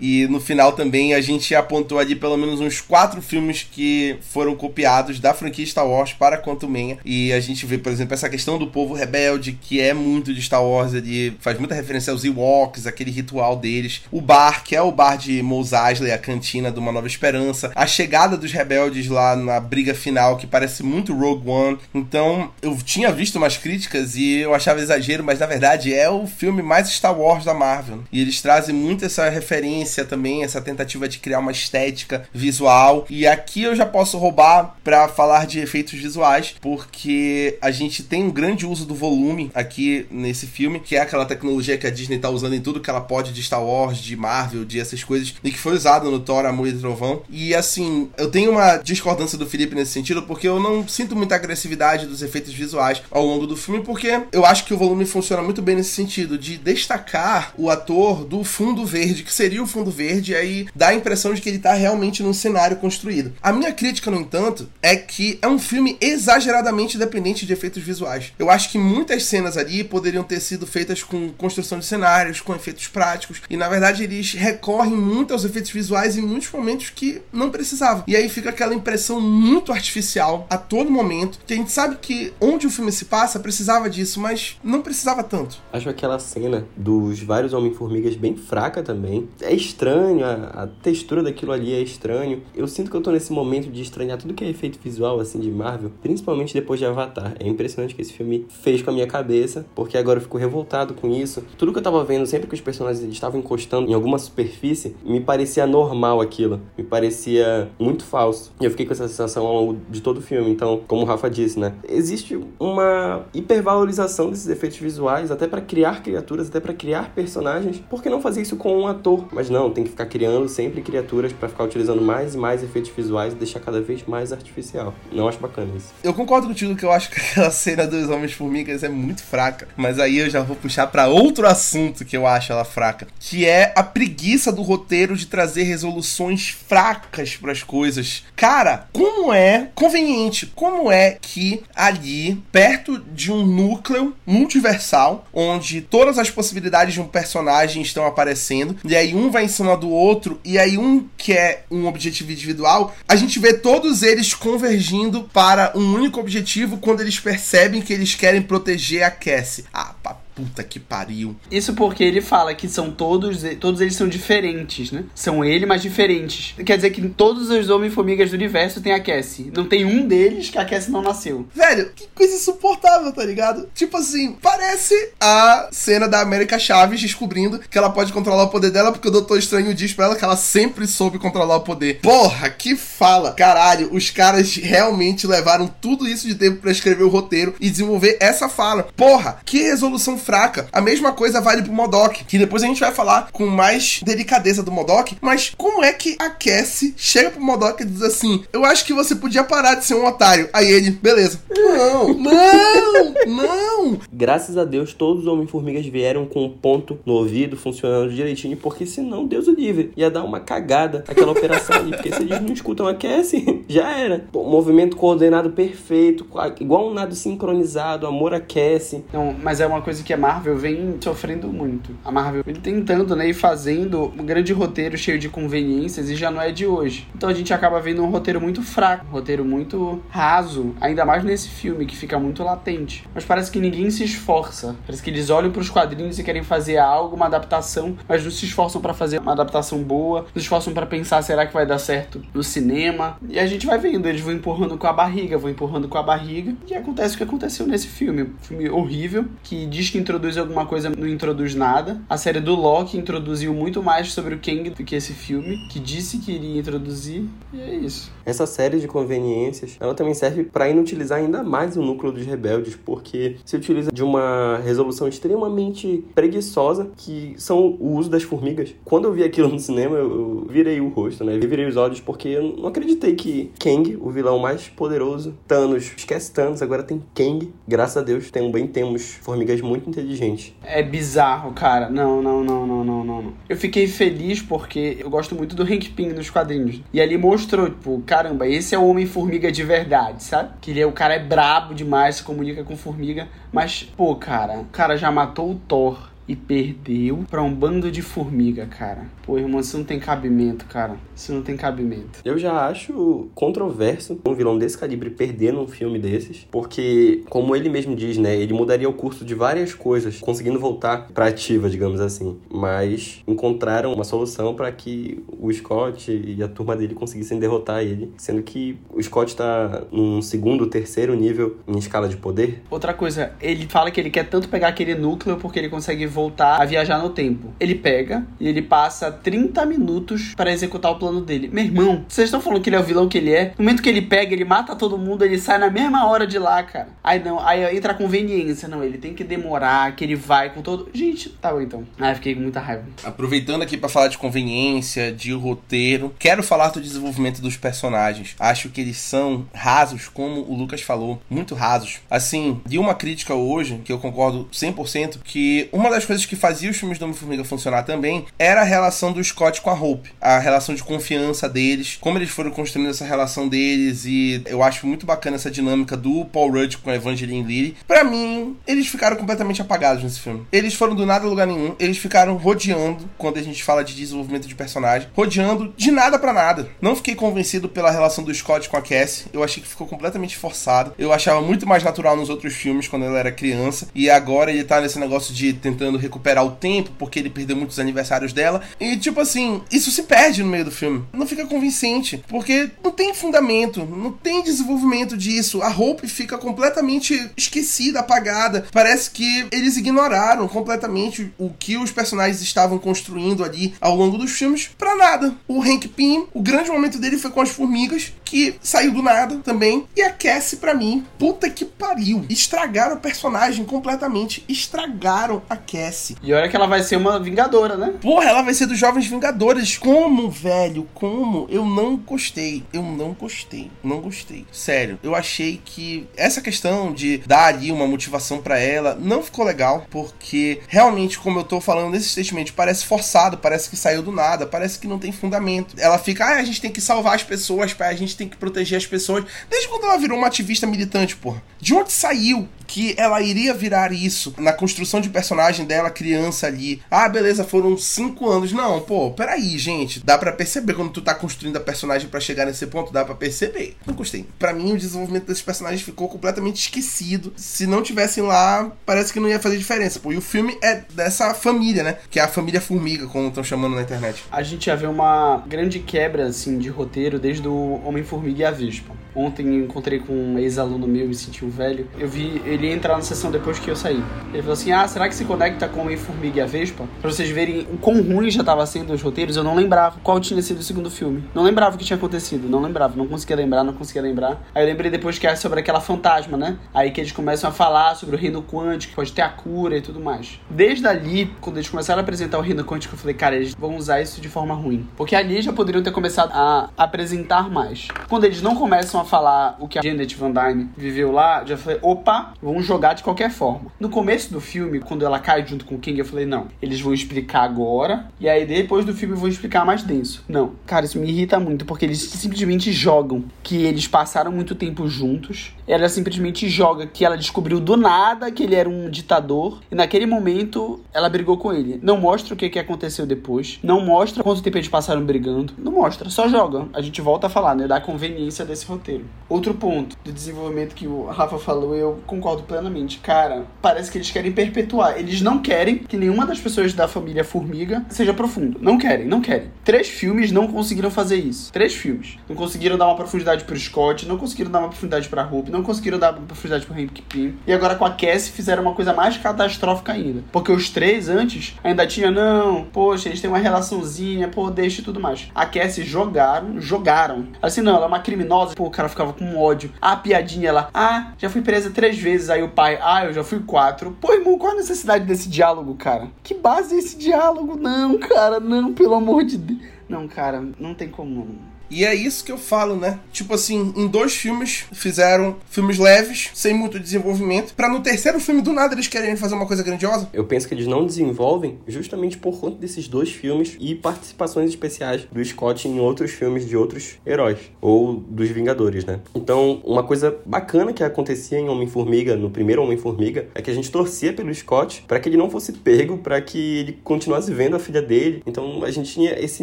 [0.00, 4.54] e no final também a gente apontou ali pelo menos uns quatro filmes que foram
[4.54, 8.28] copiados da franquia Star Wars para Quantum Mania e a gente vê, por exemplo, essa
[8.28, 12.24] questão do povo rebelde que é muito de Star Wars, ele faz muita referência aos
[12.24, 14.02] Ewoks, aquele ritual deles.
[14.10, 17.72] O bar, que é o bar de Mos Eisley, a cantina de Uma Nova Esperança.
[17.74, 21.78] A chegada dos rebeldes lá na briga final, que parece muito Rogue One.
[21.94, 26.26] Então, eu tinha visto umas críticas e eu achava exagero, mas na verdade é o
[26.26, 28.04] filme mais Star Wars da Marvel.
[28.12, 33.06] E eles trazem muito essa referência também, essa tentativa de criar uma estética visual.
[33.08, 38.24] E aqui eu já posso roubar para falar de efeitos visuais, porque a gente tem
[38.24, 42.18] um grande uso do volume aqui nesse filme, que é aquela tecnologia que a Disney
[42.18, 45.34] tá usando em tudo que ela pode de Star Wars, de Marvel, de essas coisas,
[45.42, 47.22] e que foi usado no Thor, Amor e Trovão.
[47.30, 51.34] E assim, eu tenho uma discordância do Felipe nesse sentido, porque eu não sinto muita
[51.34, 55.42] agressividade dos efeitos visuais ao longo do filme, porque eu acho que o volume funciona
[55.42, 59.66] muito bem nesse sentido sentido de destacar o ator do fundo verde, que seria o
[59.66, 63.32] fundo verde, e aí dá a impressão de que ele tá realmente num cenário construído.
[63.42, 68.32] A minha crítica, no entanto, é que é um filme exageradamente dependente de efeitos visuais.
[68.38, 72.54] Eu acho que muitas cenas ali poderiam ter sido feitas com construção de cenários, com
[72.54, 77.20] efeitos práticos, e na verdade eles recorrem muito aos efeitos visuais em muitos momentos que
[77.32, 78.04] não precisavam.
[78.06, 82.32] E aí fica aquela impressão muito artificial a todo momento, que a gente sabe que
[82.40, 85.58] onde o filme se passa precisava disso, mas não precisava tanto.
[85.72, 89.28] Acho aquela cena dos vários Homem-Formigas bem fraca também.
[89.40, 92.42] É estranho, a, a, textura daquilo ali é estranho.
[92.54, 95.38] Eu sinto que eu tô nesse momento de estranhar tudo que é efeito visual, assim,
[95.38, 97.34] de Marvel, principalmente depois de Avatar.
[97.38, 100.94] É impressionante que esse filme fez com a minha cabeça, porque agora eu fico revoltado
[100.94, 101.44] com isso.
[101.56, 105.20] Tudo que eu tava vendo, sempre que os personagens estavam encostando em alguma superfície, me
[105.20, 106.60] parecia normal aquilo.
[106.76, 108.52] Me parecia muito falso.
[108.60, 110.50] E eu fiquei com essa sensação ao longo de todo o filme.
[110.50, 111.74] Então, como o Rafa disse, né?
[111.88, 117.78] Existe uma hipervalorização desses efeitos visuais, até para criar criaturas, até para criar personagens.
[117.90, 119.26] Por que não fazer isso com um ator?
[119.32, 122.90] Mas não, tem que ficar criando sempre criaturas para ficar utilizando mais e mais efeitos
[122.94, 124.94] visuais e deixar cada vez mais artificial.
[125.10, 125.92] Não acho bacana isso.
[126.02, 129.66] Eu concordo contigo que eu acho que aquela cena dos Homens-Formigas é muito fraca.
[129.76, 133.46] Mas aí eu já vou puxar para outro assunto que eu acho ela fraca, que
[133.46, 138.24] é a preguiça do roteiro de trazer resoluções fracas para as coisas.
[138.36, 146.18] Cara, como é conveniente, como é que ali, perto de um núcleo multiversal, onde todas
[146.18, 150.40] as possibilidades de um personagem estão aparecendo, e aí um vai em cima do outro,
[150.44, 155.94] e aí um quer um objetivo individual, a gente vê todos eles convergindo para um
[155.94, 159.66] único objetivo quando eles percebem que eles querem proteger a Cassie.
[159.72, 159.94] Ah,
[160.34, 161.36] puta que pariu.
[161.50, 165.04] Isso porque ele fala que são todos, todos eles são diferentes, né?
[165.14, 166.54] São ele, mas diferentes.
[166.64, 169.52] Quer dizer que todos os Homem-Formigas do universo têm a Cassie.
[169.54, 171.46] Não tem um deles que a Cassie não nasceu.
[171.54, 173.68] Velho, que coisa insuportável, tá ligado?
[173.74, 178.70] Tipo assim, parece a cena da América Chaves descobrindo que ela pode controlar o poder
[178.70, 182.00] dela porque o Doutor Estranho diz pra ela que ela sempre soube controlar o poder.
[182.00, 183.32] Porra, que fala!
[183.32, 188.16] Caralho, os caras realmente levaram tudo isso de tempo para escrever o roteiro e desenvolver
[188.20, 188.88] essa fala.
[188.96, 190.66] Porra, que resolução fraca.
[190.72, 194.62] A mesma coisa vale pro Modok, que depois a gente vai falar com mais delicadeza
[194.62, 198.64] do Modok, mas como é que a Cassie chega pro Modok e diz assim: Eu
[198.64, 200.48] acho que você podia parar de ser um otário.
[200.52, 201.40] Aí ele, beleza.
[201.50, 203.98] Não, não, não.
[204.12, 208.86] Graças a Deus, todos os Homem-Formigas vieram com um ponto no ouvido funcionando direitinho, porque
[208.86, 212.52] senão, Deus o livre, ia dar uma cagada aquela operação ali, porque se eles não
[212.52, 214.24] escutam a Cassie, já era.
[214.32, 216.26] Pô, movimento coordenado perfeito,
[216.60, 219.04] igual um nado sincronizado, amor a Cassie.
[219.12, 221.90] Não, mas é uma coisa que a Marvel vem sofrendo muito.
[222.04, 226.30] A Marvel vem tentando, né, e fazendo um grande roteiro cheio de conveniências e já
[226.30, 227.08] não é de hoje.
[227.14, 231.24] Então a gente acaba vendo um roteiro muito fraco, um roteiro muito raso, ainda mais
[231.24, 233.04] nesse filme que fica muito latente.
[233.12, 234.76] Mas parece que ninguém se esforça.
[234.86, 238.30] Parece que eles olham para os quadrinhos e querem fazer algo, uma adaptação, mas não
[238.30, 241.66] se esforçam para fazer uma adaptação boa, não se esforçam para pensar será que vai
[241.66, 243.18] dar certo no cinema.
[243.28, 246.02] E a gente vai vendo, eles vão empurrando com a barriga, vão empurrando com a
[246.02, 248.22] barriga, e acontece o que aconteceu nesse filme.
[248.22, 252.00] Um filme horrível que diz que introduz alguma coisa, não introduz nada.
[252.08, 255.80] A série do Loki introduziu muito mais sobre o Kang do que esse filme, que
[255.80, 258.12] disse que iria introduzir, e é isso.
[258.26, 262.76] Essa série de conveniências, ela também serve para inutilizar ainda mais o núcleo dos rebeldes,
[262.84, 268.74] porque se utiliza de uma resolução extremamente preguiçosa, que são o uso das formigas.
[268.84, 271.34] Quando eu vi aquilo no cinema, eu virei o rosto, né?
[271.34, 275.92] Eu virei os olhos porque eu não acreditei que Kang, o vilão mais poderoso, Thanos,
[275.96, 277.50] esquece Thanos, agora tem Kang.
[277.66, 280.56] Graças a Deus, também temos formigas muito inteligente.
[280.62, 281.88] É bizarro, cara.
[281.88, 283.32] Não, não, não, não, não, não.
[283.48, 286.80] Eu fiquei feliz porque eu gosto muito do Hank Pym nos quadrinhos.
[286.92, 290.50] E ali mostrou, tipo, caramba, esse é o Homem-Formiga de verdade, sabe?
[290.60, 293.28] Que ele é, o cara é brabo demais, se comunica com formiga.
[293.52, 298.02] Mas, pô, cara, o cara já matou o Thor e perdeu para um bando de
[298.02, 299.06] formiga, cara.
[299.24, 300.96] Pô, irmão, isso não tem cabimento, cara.
[301.14, 302.20] Isso não tem cabimento.
[302.24, 307.68] Eu já acho controverso um vilão desse calibre perder num filme desses, porque, como ele
[307.68, 312.00] mesmo diz, né, ele mudaria o curso de várias coisas, conseguindo voltar pra ativa, digamos
[312.00, 312.38] assim.
[312.50, 318.12] Mas encontraram uma solução para que o Scott e a turma dele conseguissem derrotar ele,
[318.16, 322.62] sendo que o Scott tá num segundo, terceiro nível em escala de poder.
[322.70, 326.62] Outra coisa, ele fala que ele quer tanto pegar aquele núcleo porque ele consegue voltar
[326.62, 327.52] a viajar no tempo.
[327.58, 331.50] Ele pega e ele passa 30 minutos para executar o plano dele.
[331.52, 333.52] Meu irmão, vocês estão falando que ele é o vilão que ele é?
[333.58, 336.38] No momento que ele pega, ele mata todo mundo, ele sai na mesma hora de
[336.38, 336.88] lá, cara.
[337.02, 338.68] Aí não, aí entra a conveniência.
[338.68, 340.88] Não, ele tem que demorar, que ele vai com todo.
[340.94, 341.84] Gente, tá bom então.
[341.98, 342.84] Aí fiquei com muita raiva.
[343.02, 348.36] Aproveitando aqui para falar de conveniência, de roteiro, quero falar do desenvolvimento dos personagens.
[348.38, 352.00] Acho que eles são rasos, como o Lucas falou, muito rasos.
[352.08, 356.36] Assim, de uma crítica hoje, que eu concordo 100%, que uma das das coisas que
[356.36, 360.10] fazia os filmes do Homem-Formiga funcionar também era a relação do Scott com a Hope.
[360.20, 364.04] A relação de confiança deles, como eles foram construindo essa relação deles.
[364.04, 367.76] E eu acho muito bacana essa dinâmica do Paul Rudd com a Evangeline Lilly.
[367.86, 370.46] Pra mim, eles ficaram completamente apagados nesse filme.
[370.52, 371.74] Eles foram do nada a lugar nenhum.
[371.78, 376.32] Eles ficaram rodeando, quando a gente fala de desenvolvimento de personagem, rodeando de nada para
[376.32, 376.68] nada.
[376.80, 379.26] Não fiquei convencido pela relação do Scott com a Cassie.
[379.32, 380.92] Eu achei que ficou completamente forçado.
[380.98, 383.88] Eu achava muito mais natural nos outros filmes quando ela era criança.
[383.94, 387.78] E agora ele tá nesse negócio de tentando recuperar o tempo, porque ele perdeu muitos
[387.78, 388.62] aniversários dela.
[388.78, 391.04] E tipo assim, isso se perde no meio do filme.
[391.12, 392.22] Não fica convincente.
[392.28, 395.62] Porque não tem fundamento, não tem desenvolvimento disso.
[395.62, 398.66] A Hope fica completamente esquecida, apagada.
[398.72, 404.32] Parece que eles ignoraram completamente o que os personagens estavam construindo ali ao longo dos
[404.32, 405.34] filmes para nada.
[405.46, 409.36] O Hank Pym, o grande momento dele foi com as formigas, que saiu do nada
[409.38, 409.86] também.
[409.96, 412.24] E a Cassie, para mim, puta que pariu.
[412.28, 414.44] Estragaram o personagem completamente.
[414.48, 415.83] Estragaram a Cassie.
[416.22, 417.94] E olha que ela vai ser uma vingadora, né?
[418.00, 419.76] Porra, ela vai ser dos Jovens Vingadores.
[419.76, 420.88] Como, velho?
[420.94, 421.46] Como?
[421.50, 422.64] Eu não gostei.
[422.72, 423.70] Eu não gostei.
[423.82, 424.46] Não gostei.
[424.52, 424.98] Sério.
[425.02, 429.86] Eu achei que essa questão de dar ali uma motivação para ela não ficou legal.
[429.90, 433.38] Porque realmente, como eu tô falando nesse statement, parece forçado.
[433.38, 434.46] Parece que saiu do nada.
[434.46, 435.74] Parece que não tem fundamento.
[435.78, 438.78] Ela fica, ah, a gente tem que salvar as pessoas, a gente tem que proteger
[438.78, 439.24] as pessoas.
[439.48, 441.42] Desde quando ela virou uma ativista militante, porra.
[441.60, 446.82] De onde saiu que ela iria virar isso na construção de personagem dela, criança ali?
[446.90, 448.52] Ah, beleza, foram cinco anos.
[448.52, 450.04] Não, pô, peraí, gente.
[450.04, 453.14] Dá para perceber quando tu tá construindo a personagem para chegar nesse ponto, dá para
[453.14, 453.76] perceber.
[453.86, 454.26] Não gostei.
[454.38, 457.32] Para mim, o desenvolvimento desses personagens ficou completamente esquecido.
[457.36, 460.00] Se não tivessem lá, parece que não ia fazer diferença.
[460.00, 461.98] Pô, e o filme é dessa família, né?
[462.10, 464.24] Que é a família Formiga, como estão chamando na internet.
[464.30, 468.50] A gente já vê uma grande quebra, assim, de roteiro desde o Homem-Formiga e a
[468.50, 468.94] Vespa.
[469.14, 471.88] Ontem encontrei com um ex-aluno meu, me senti um velho.
[471.98, 474.02] Eu vi ele entrar na sessão depois que eu saí.
[474.32, 476.84] Ele falou assim: Ah, será que se conecta com o Homem-Formiga e a Vespa?
[477.00, 480.20] Pra vocês verem o quão ruim já tava sendo os roteiros, eu não lembrava qual
[480.20, 481.24] tinha sido o segundo filme.
[481.34, 484.42] Não lembrava o que tinha acontecido, não lembrava, não conseguia lembrar, não conseguia lembrar.
[484.54, 486.56] Aí eu lembrei depois que é sobre aquela fantasma, né?
[486.72, 489.76] Aí que eles começam a falar sobre o reino quântico, que pode ter a cura
[489.76, 490.40] e tudo mais.
[490.48, 493.76] Desde ali, quando eles começaram a apresentar o reino quântico, eu falei, cara, eles vão
[493.76, 494.86] usar isso de forma ruim.
[494.96, 497.88] Porque ali já poderiam ter começado a apresentar mais.
[498.08, 501.56] Quando eles não começam a falar o que a Janet Van Dyne viveu lá, já
[501.56, 503.72] falei, opa, vamos jogar de qualquer forma.
[503.80, 506.80] No começo do filme, quando ela cai junto com o King, eu falei, não, eles
[506.80, 510.24] vão explicar agora, e aí depois do filme vão explicar mais denso.
[510.28, 510.52] Não.
[510.66, 515.54] Cara, isso me irrita muito, porque eles simplesmente jogam que eles passaram muito tempo juntos.
[515.66, 520.06] Ela simplesmente joga que ela descobriu do nada que ele era um ditador, e naquele
[520.06, 521.80] momento ela brigou com ele.
[521.82, 525.72] Não mostra o que, que aconteceu depois, não mostra quanto tempo eles passaram brigando, não
[525.72, 526.66] mostra, só joga.
[526.72, 529.04] A gente volta a falar, né, da conveniência desse roteiro.
[529.28, 532.98] Outro ponto de desenvolvimento que o Rafa falou, eu concordo plenamente.
[532.98, 534.98] Cara, parece que eles querem perpetuar.
[534.98, 538.58] Eles não querem que nenhuma das pessoas da família Formiga seja profundo.
[538.60, 539.48] Não querem, não querem.
[539.64, 541.52] Três filmes não conseguiram fazer isso.
[541.52, 542.18] Três filmes.
[542.28, 545.62] Não conseguiram dar uma profundidade pro Scott, não conseguiram dar uma profundidade pra Hope, não
[545.62, 547.34] conseguiram dar uma profundidade pro Hank Pym.
[547.46, 550.22] E agora com a Cassie fizeram uma coisa mais catastrófica ainda.
[550.32, 554.84] Porque os três antes ainda tinha, não, poxa, eles têm uma relaçãozinha, pô, deixa e
[554.84, 555.30] tudo mais.
[555.34, 557.28] A Cassie jogaram, jogaram.
[557.40, 559.70] Assim, não, ela é uma criminosa, pô, o cara ficava com ódio.
[559.80, 562.23] A piadinha lá, ah, já fui presa três vezes.
[562.30, 563.96] Aí o pai, ah, eu já fui quatro.
[564.00, 566.08] Pô, irmão, qual a necessidade desse diálogo, cara?
[566.22, 567.56] Que base é esse diálogo?
[567.56, 569.60] Não, cara, não, pelo amor de Deus.
[569.88, 571.38] Não, cara, não tem como.
[571.74, 573.00] E é isso que eu falo, né?
[573.10, 578.40] Tipo assim, em dois filmes fizeram filmes leves, sem muito desenvolvimento, para no terceiro filme
[578.42, 580.08] do nada eles querem fazer uma coisa grandiosa.
[580.12, 585.08] Eu penso que eles não desenvolvem justamente por conta desses dois filmes e participações especiais
[585.10, 589.00] do Scott em outros filmes de outros heróis ou dos Vingadores, né?
[589.12, 593.68] Então, uma coisa bacana que acontecia em Homem-Formiga, no primeiro Homem-Formiga, é que a gente
[593.72, 597.58] torcia pelo Scott para que ele não fosse pego, para que ele continuasse vendo a
[597.58, 598.22] filha dele.
[598.24, 599.42] Então, a gente tinha esse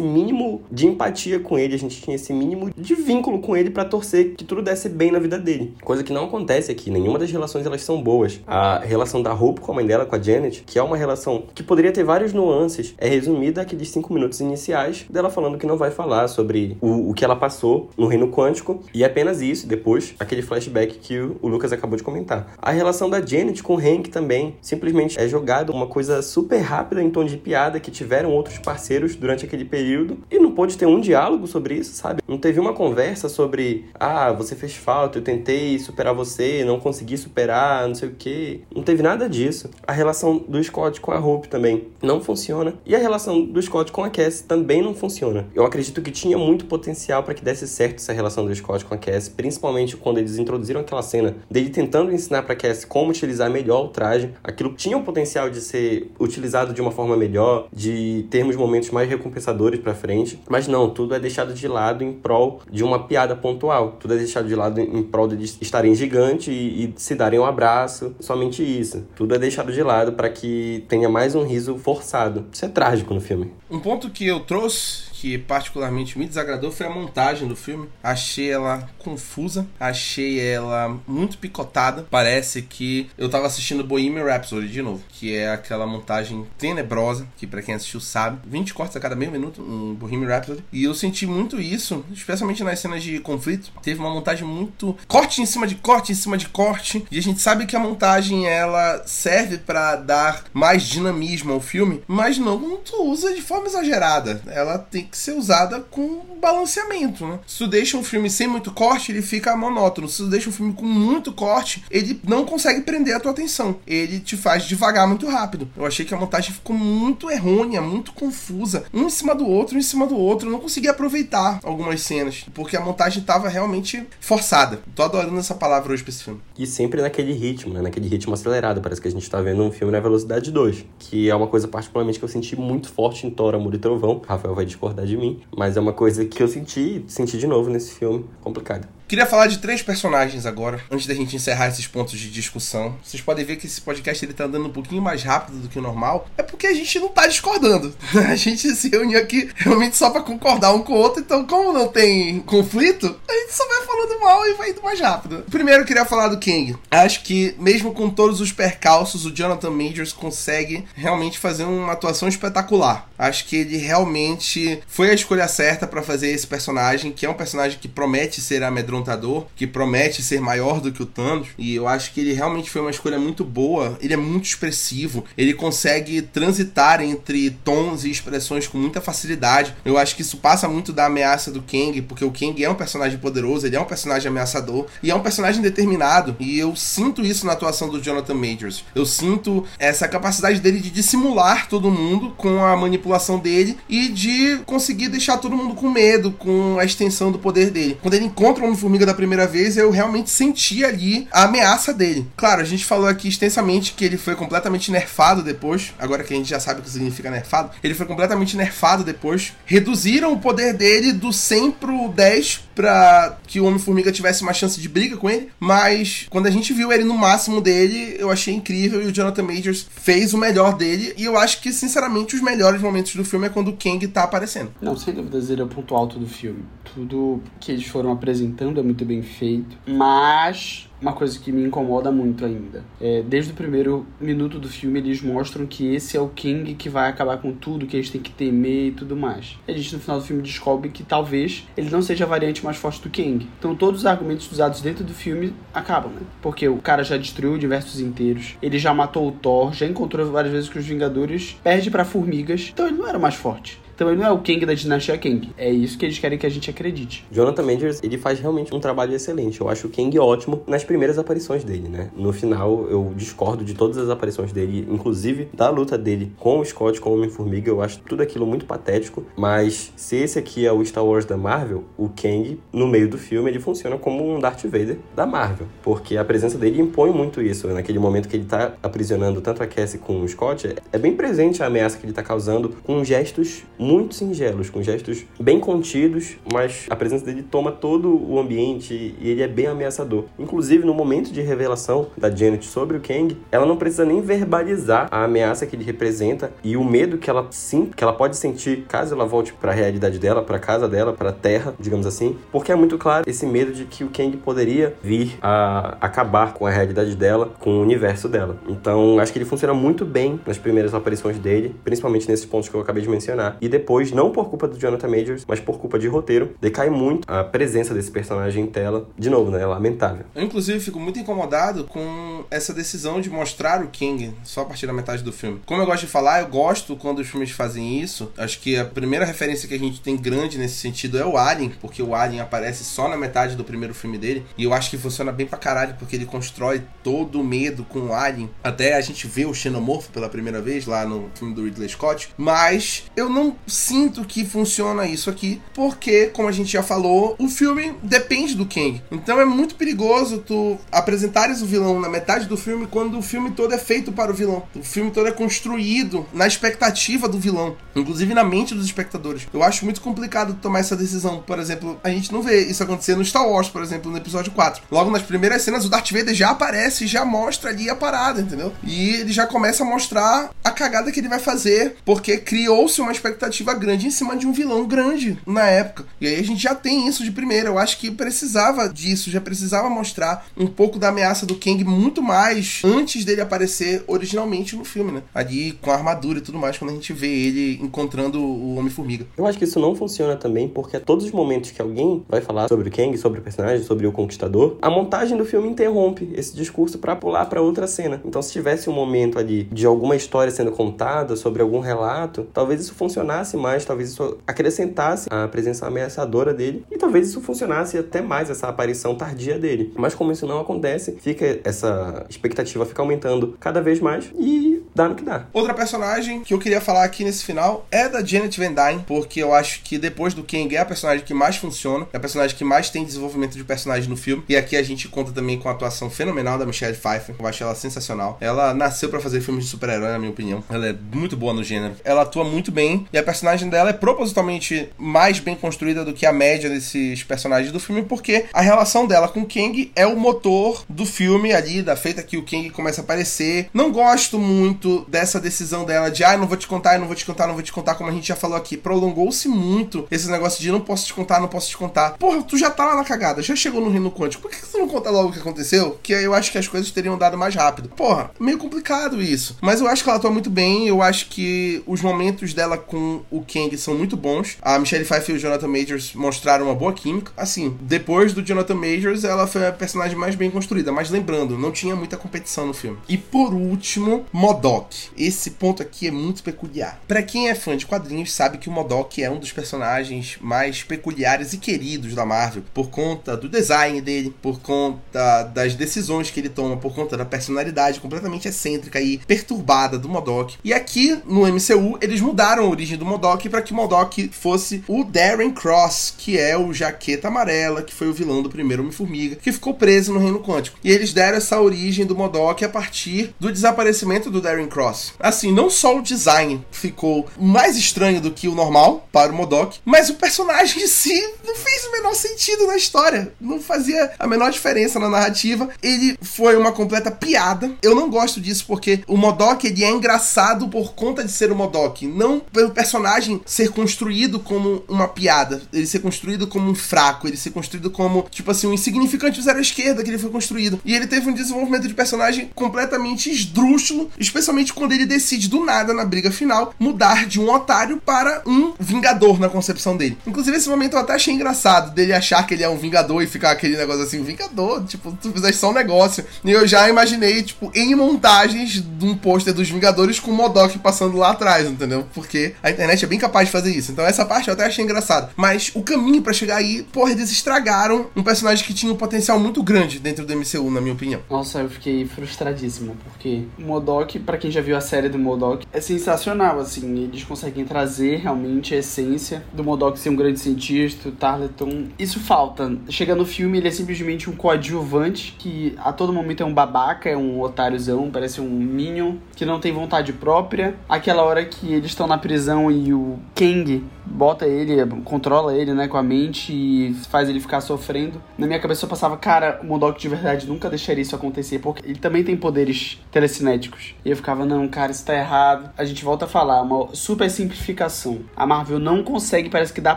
[0.00, 3.84] mínimo de empatia com ele, a gente tinha esse mínimo de vínculo com ele para
[3.84, 5.74] torcer que tudo desse bem na vida dele.
[5.82, 6.90] Coisa que não acontece aqui.
[6.90, 8.40] Nenhuma das relações elas são boas.
[8.46, 11.44] A relação da Hope com a mãe dela, com a Janet, que é uma relação
[11.54, 15.76] que poderia ter vários nuances, é resumida aqueles cinco minutos iniciais dela falando que não
[15.76, 19.66] vai falar sobre o, o que ela passou no reino quântico e apenas isso.
[19.66, 22.52] Depois, aquele flashback que o, o Lucas acabou de comentar.
[22.60, 27.02] A relação da Janet com o Hank também simplesmente é jogada uma coisa super rápida
[27.02, 30.86] em tom de piada que tiveram outros parceiros durante aquele período e não pode ter
[30.86, 32.22] um diálogo sobre isso, sabe?
[32.26, 37.16] Não teve uma conversa sobre, ah, você fez falta, eu tentei superar você, não consegui
[37.16, 38.62] superar, não sei o que.
[38.74, 39.70] Não teve nada disso.
[39.86, 42.74] A relação do Scott com a Hope também não funciona.
[42.84, 45.46] E a relação do Scott com a Cassie também não funciona.
[45.54, 48.94] Eu acredito que tinha muito potencial para que desse certo essa relação do Scott com
[48.94, 53.48] a Cassie, principalmente quando eles introduziram aquela cena dele tentando ensinar para Cassie como utilizar
[53.48, 54.30] melhor o traje.
[54.42, 59.08] Aquilo tinha o potencial de ser utilizado de uma forma melhor, de termos momentos mais
[59.08, 63.36] recompensadores para frente, mas não, tudo é deixado de lado em prol de uma piada
[63.36, 63.96] pontual.
[64.00, 67.44] Tudo é deixado de lado em prol de estarem gigantes e, e se darem um
[67.44, 69.04] abraço, somente isso.
[69.14, 72.46] Tudo é deixado de lado para que tenha mais um riso forçado.
[72.52, 73.52] Isso é trágico no filme.
[73.70, 77.88] Um ponto que eu trouxe que particularmente me desagradou foi a montagem do filme.
[78.02, 82.08] Achei ela confusa, achei ela muito picotada.
[82.10, 87.46] Parece que eu tava assistindo Bohemian Rhapsody de novo, que é aquela montagem tenebrosa, que
[87.46, 90.64] para quem assistiu sabe, 20 cortes a cada meio minuto em Bohemian Rhapsody.
[90.72, 93.70] E eu senti muito isso, especialmente nas cenas de conflito.
[93.80, 97.22] Teve uma montagem muito corte em cima de corte em cima de corte, e a
[97.22, 102.78] gente sabe que a montagem ela serve para dar mais dinamismo ao filme, mas não
[102.78, 104.42] tu usa de forma exagerada.
[104.48, 107.38] Ela tem que ser usada com balanceamento, né?
[107.46, 110.08] Se tu deixa um filme sem muito corte, ele fica monótono.
[110.08, 113.76] Se tu deixa um filme com muito corte, ele não consegue prender a tua atenção.
[113.86, 115.68] Ele te faz devagar muito rápido.
[115.76, 118.84] Eu achei que a montagem ficou muito errônea, muito confusa.
[118.92, 120.48] Um em cima do outro, um em cima do outro.
[120.48, 124.80] Eu não consegui aproveitar algumas cenas, porque a montagem estava realmente forçada.
[124.94, 126.40] Tô adorando essa palavra hoje pra esse filme.
[126.58, 127.82] E sempre naquele ritmo, né?
[127.82, 128.80] Naquele ritmo acelerado.
[128.80, 131.68] Parece que a gente tá vendo um filme na velocidade 2, que é uma coisa
[131.68, 134.22] particularmente que eu senti muito forte em Thor, Amor e Trovão.
[134.26, 137.70] Rafael vai discordar de mim, mas é uma coisa que eu senti, senti de novo
[137.70, 138.88] nesse filme, complicado.
[139.12, 142.96] Queria falar de três personagens agora, antes da gente encerrar esses pontos de discussão.
[143.04, 145.78] Vocês podem ver que esse podcast ele tá andando um pouquinho mais rápido do que
[145.78, 146.26] o normal.
[146.38, 147.94] É porque a gente não tá discordando.
[148.32, 151.20] A gente se reuniu aqui realmente só para concordar um com o outro.
[151.20, 154.98] Então, como não tem conflito, a gente só vai falando mal e vai indo mais
[154.98, 155.44] rápido.
[155.50, 156.74] Primeiro, eu queria falar do King.
[156.90, 162.28] Acho que, mesmo com todos os percalços, o Jonathan Majors consegue realmente fazer uma atuação
[162.28, 163.10] espetacular.
[163.18, 167.34] Acho que ele realmente foi a escolha certa para fazer esse personagem, que é um
[167.34, 171.48] personagem que promete ser amedrontador confrontador, que promete ser maior do que o Thanos.
[171.58, 173.98] E eu acho que ele realmente foi uma escolha muito boa.
[174.00, 179.74] Ele é muito expressivo, ele consegue transitar entre tons e expressões com muita facilidade.
[179.84, 182.74] Eu acho que isso passa muito da ameaça do Kang, porque o Kang é um
[182.74, 186.36] personagem poderoso, ele é um personagem ameaçador e é um personagem determinado.
[186.38, 188.84] E eu sinto isso na atuação do Jonathan Majors.
[188.94, 194.58] Eu sinto essa capacidade dele de dissimular todo mundo com a manipulação dele e de
[194.64, 197.98] conseguir deixar todo mundo com medo com a extensão do poder dele.
[198.00, 202.26] Quando ele encontra um Formiga da primeira vez, eu realmente senti ali a ameaça dele.
[202.36, 205.94] Claro, a gente falou aqui extensamente que ele foi completamente nerfado depois.
[205.98, 209.54] Agora que a gente já sabe o que significa nerfado, ele foi completamente nerfado depois.
[209.64, 214.80] Reduziram o poder dele do 100 pro 10 para que o Homem-Formiga tivesse uma chance
[214.80, 215.50] de briga com ele.
[215.58, 219.42] Mas quando a gente viu ele no máximo dele, eu achei incrível e o Jonathan
[219.42, 221.14] Majors fez o melhor dele.
[221.16, 224.24] E eu acho que, sinceramente, os melhores momentos do filme é quando o Kang tá
[224.24, 224.72] aparecendo.
[224.80, 226.64] Não, sem dúvidas, ele é o ponto alto do filme.
[226.94, 232.10] Tudo que eles foram apresentando é muito bem feito, mas uma coisa que me incomoda
[232.12, 232.84] muito ainda.
[233.00, 236.88] É, desde o primeiro minuto do filme, eles mostram que esse é o King que
[236.88, 239.58] vai acabar com tudo, que eles têm que temer e tudo mais.
[239.66, 242.76] A gente, no final do filme, descobre que talvez ele não seja a variante mais
[242.76, 243.48] forte do King.
[243.58, 246.22] Então, todos os argumentos usados dentro do filme acabam, né?
[246.40, 250.52] Porque o cara já destruiu diversos inteiros, ele já matou o Thor, já encontrou várias
[250.52, 253.81] vezes que os Vingadores perde para formigas, então ele não era mais forte.
[254.02, 255.50] Então ele não é o Kang da dinastia Kang.
[255.56, 257.24] É isso que eles querem que a gente acredite.
[257.30, 259.60] Jonathan Majors, ele faz realmente um trabalho excelente.
[259.60, 262.10] Eu acho o Kang ótimo nas primeiras aparições dele, né?
[262.16, 266.64] No final, eu discordo de todas as aparições dele, inclusive da luta dele com o
[266.64, 267.70] Scott, com o Homem-Formiga.
[267.70, 269.24] Eu acho tudo aquilo muito patético.
[269.36, 273.16] Mas se esse aqui é o Star Wars da Marvel, o Kang, no meio do
[273.16, 275.68] filme, ele funciona como um Darth Vader da Marvel.
[275.80, 277.68] Porque a presença dele impõe muito isso.
[277.68, 281.62] Naquele momento que ele tá aprisionando tanto a Cassie com o Scott, é bem presente
[281.62, 286.86] a ameaça que ele tá causando com gestos muito singelos, com gestos bem contidos, mas
[286.88, 290.24] a presença dele toma todo o ambiente e ele é bem ameaçador.
[290.38, 295.08] Inclusive, no momento de revelação da Janet sobre o Kang, ela não precisa nem verbalizar
[295.10, 298.84] a ameaça que ele representa e o medo que ela sim, que ela pode sentir
[298.88, 302.36] caso ela volte para a realidade dela, para casa dela, para a Terra, digamos assim,
[302.50, 306.66] porque é muito claro esse medo de que o Kang poderia vir a acabar com
[306.66, 308.56] a realidade dela, com o universo dela.
[308.68, 312.74] Então, acho que ele funciona muito bem nas primeiras aparições dele, principalmente nesses pontos que
[312.74, 313.56] eu acabei de mencionar.
[313.60, 317.24] E depois, não por culpa do Jonathan Majors, mas por culpa de roteiro, decai muito
[317.26, 319.08] a presença desse personagem em tela.
[319.18, 319.62] De novo, né?
[319.62, 320.26] É lamentável.
[320.34, 324.86] Eu, inclusive, fico muito incomodado com essa decisão de mostrar o King só a partir
[324.86, 325.62] da metade do filme.
[325.64, 328.30] Como eu gosto de falar, eu gosto quando os filmes fazem isso.
[328.36, 331.72] Acho que a primeira referência que a gente tem grande nesse sentido é o Alien,
[331.80, 334.44] porque o Alien aparece só na metade do primeiro filme dele.
[334.58, 338.00] E eu acho que funciona bem pra caralho, porque ele constrói todo o medo com
[338.00, 338.50] o Alien.
[338.62, 342.28] Até a gente vê o xenomorfo pela primeira vez lá no filme do Ridley Scott.
[342.36, 347.48] Mas eu não sinto que funciona isso aqui, porque, como a gente já falou, o
[347.48, 349.02] filme depende do Kang.
[349.10, 353.50] Então é muito perigoso tu apresentares o vilão na metade do filme quando o filme
[353.52, 354.62] todo é feito para o vilão.
[354.74, 359.46] O filme todo é construído na expectativa do vilão, inclusive na mente dos espectadores.
[359.52, 361.42] Eu acho muito complicado tomar essa decisão.
[361.46, 364.52] Por exemplo, a gente não vê isso acontecer no Star Wars, por exemplo, no episódio
[364.52, 364.82] 4.
[364.90, 368.72] Logo nas primeiras cenas, o Darth Vader já aparece, já mostra ali a parada, entendeu?
[368.82, 373.12] E ele já começa a mostrar a cagada que ele vai fazer, porque criou-se uma
[373.12, 376.04] expectativa grande em cima de um vilão grande na época.
[376.20, 377.68] E aí a gente já tem isso de primeira.
[377.68, 382.22] Eu acho que precisava disso, já precisava mostrar um pouco da ameaça do Kang muito
[382.22, 385.22] mais antes dele aparecer originalmente no filme, né?
[385.34, 389.26] Ali com a armadura e tudo mais, quando a gente vê ele encontrando o Homem-Formiga.
[389.36, 392.40] Eu acho que isso não funciona também porque a todos os momentos que alguém vai
[392.40, 396.30] falar sobre o Kang, sobre o personagem, sobre o Conquistador, a montagem do filme interrompe
[396.34, 398.20] esse discurso para pular para outra cena.
[398.24, 402.80] Então, se tivesse um momento ali de alguma história sendo contada, sobre algum relato, talvez
[402.80, 408.20] isso funcionasse mais, talvez isso acrescentasse a presença ameaçadora dele e talvez isso funcionasse até
[408.20, 409.92] mais essa aparição tardia dele.
[409.96, 415.08] Mas como isso não acontece, fica essa expectativa fica aumentando cada vez mais e dá
[415.08, 415.46] no que dá.
[415.52, 419.42] Outra personagem que eu queria falar aqui nesse final é da Janet Van Dyne, porque
[419.42, 422.56] eu acho que depois do Kang é a personagem que mais funciona, é a personagem
[422.56, 424.44] que mais tem desenvolvimento de personagem no filme.
[424.48, 427.34] E aqui a gente conta também com a atuação fenomenal da Michelle Pfeiffer.
[427.38, 428.36] Eu acho ela sensacional.
[428.40, 430.62] Ela nasceu para fazer filmes de super-herói, na minha opinião.
[430.68, 431.94] Ela é muito boa no gênero.
[432.04, 436.26] Ela atua muito bem e a personagem dela é propositalmente mais bem construída do que
[436.26, 440.16] a média desses personagens do filme, porque a relação dela com o Kang é o
[440.16, 443.68] motor do filme ali, da feita que o Kang começa a aparecer.
[443.72, 447.24] Não gosto muito dessa decisão dela de, ah, não vou te contar, não vou te
[447.24, 448.76] contar, não vou te contar, como a gente já falou aqui.
[448.76, 452.16] Prolongou-se muito esse negócio de não posso te contar, não posso te contar.
[452.18, 454.42] Porra, tu já tá lá na cagada, já chegou no reino quântico.
[454.42, 455.98] Por que tu não conta logo o que aconteceu?
[456.02, 457.88] Que eu acho que as coisas teriam dado mais rápido.
[457.90, 459.56] Porra, meio complicado isso.
[459.60, 460.86] Mas eu acho que ela atua muito bem.
[460.86, 464.56] Eu acho que os momentos dela com o Kang são muito bons.
[464.62, 467.32] A Michelle Pfeiffer e o Jonathan Majors mostraram uma boa química.
[467.36, 470.92] Assim, depois do Jonathan Majors, ela foi a personagem mais bem construída.
[470.92, 472.98] Mas lembrando, não tinha muita competição no filme.
[473.08, 474.26] E por último,
[474.72, 475.10] Modok.
[475.16, 477.00] Esse ponto aqui é muito peculiar.
[477.06, 480.82] Para quem é fã de quadrinhos, sabe que o Modok é um dos personagens mais
[480.82, 486.40] peculiares e queridos da Marvel por conta do design dele, por conta das decisões que
[486.40, 490.56] ele toma, por conta da personalidade completamente excêntrica e perturbada do Modok.
[490.64, 495.04] E aqui no MCU eles mudaram a origem do Modok para que Modok fosse o
[495.04, 499.52] Darren Cross, que é o jaqueta amarela, que foi o vilão do primeiro Homem-Formiga, que
[499.52, 500.78] ficou preso no Reino Quântico.
[500.82, 505.14] E eles deram essa origem do Modok a partir do desaparecimento do Darren Cross.
[505.18, 509.78] Assim, não só o design ficou mais estranho do que o normal para o Modok,
[509.84, 513.32] mas o personagem em si não fez o menor sentido na história.
[513.40, 515.68] Não fazia a menor diferença na narrativa.
[515.82, 517.72] Ele foi uma completa piada.
[517.82, 521.56] Eu não gosto disso porque o Modok ele é engraçado por conta de ser o
[521.56, 527.26] Modok, não pelo personagem ser construído como uma piada, ele ser construído como um fraco,
[527.26, 530.80] ele ser construído como, tipo assim, um insignificante zero à esquerda que ele foi construído.
[530.84, 535.94] E ele teve um desenvolvimento de personagem completamente esdrúxulo, especialmente quando ele decide do nada
[535.94, 540.18] na briga final mudar de um otário para um vingador na concepção dele.
[540.26, 543.26] Inclusive, esse momento eu até achei engraçado dele achar que ele é um vingador e
[543.26, 546.24] ficar aquele negócio assim, vingador, tipo, tu fizeste só um negócio.
[546.44, 550.78] E eu já imaginei, tipo, em montagens de um pôster dos Vingadores com o Modok
[550.78, 552.06] passando lá atrás, entendeu?
[552.14, 553.92] Porque a internet é bem capaz de fazer isso.
[553.92, 555.30] Então essa parte eu até achei engraçado.
[555.36, 559.38] Mas o caminho para chegar aí, porra, eles estragaram um personagem que tinha um potencial
[559.38, 561.20] muito grande dentro do MCU, na minha opinião.
[561.30, 565.64] Nossa, eu fiquei frustradíssimo, porque o Modok, para quem já viu a série do Modok,
[565.72, 571.10] é sensacional, assim, eles conseguem trazer realmente a essência do Modok ser um grande cientista,
[571.10, 571.84] o Tarleton.
[571.96, 572.76] Isso falta.
[572.88, 577.08] Chega no filme, ele é simplesmente um coadjuvante que a todo momento é um babaca,
[577.08, 580.74] é um otáriozão, parece um Minion, que não tem vontade própria.
[580.88, 584.74] Aquela hora que eles estão na prisão e o Kang bota ele,
[585.04, 588.20] controla ele, né, com a mente e faz ele ficar sofrendo.
[588.36, 591.84] Na minha cabeça eu passava, cara, o Modok de verdade nunca deixaria isso acontecer, porque
[591.88, 593.94] ele também tem poderes telecinéticos.
[594.04, 595.70] E eu ficava, ficava, não, cara, isso tá errado.
[595.76, 598.20] A gente volta a falar, uma super simplificação.
[598.36, 599.96] A Marvel não consegue, parece que dar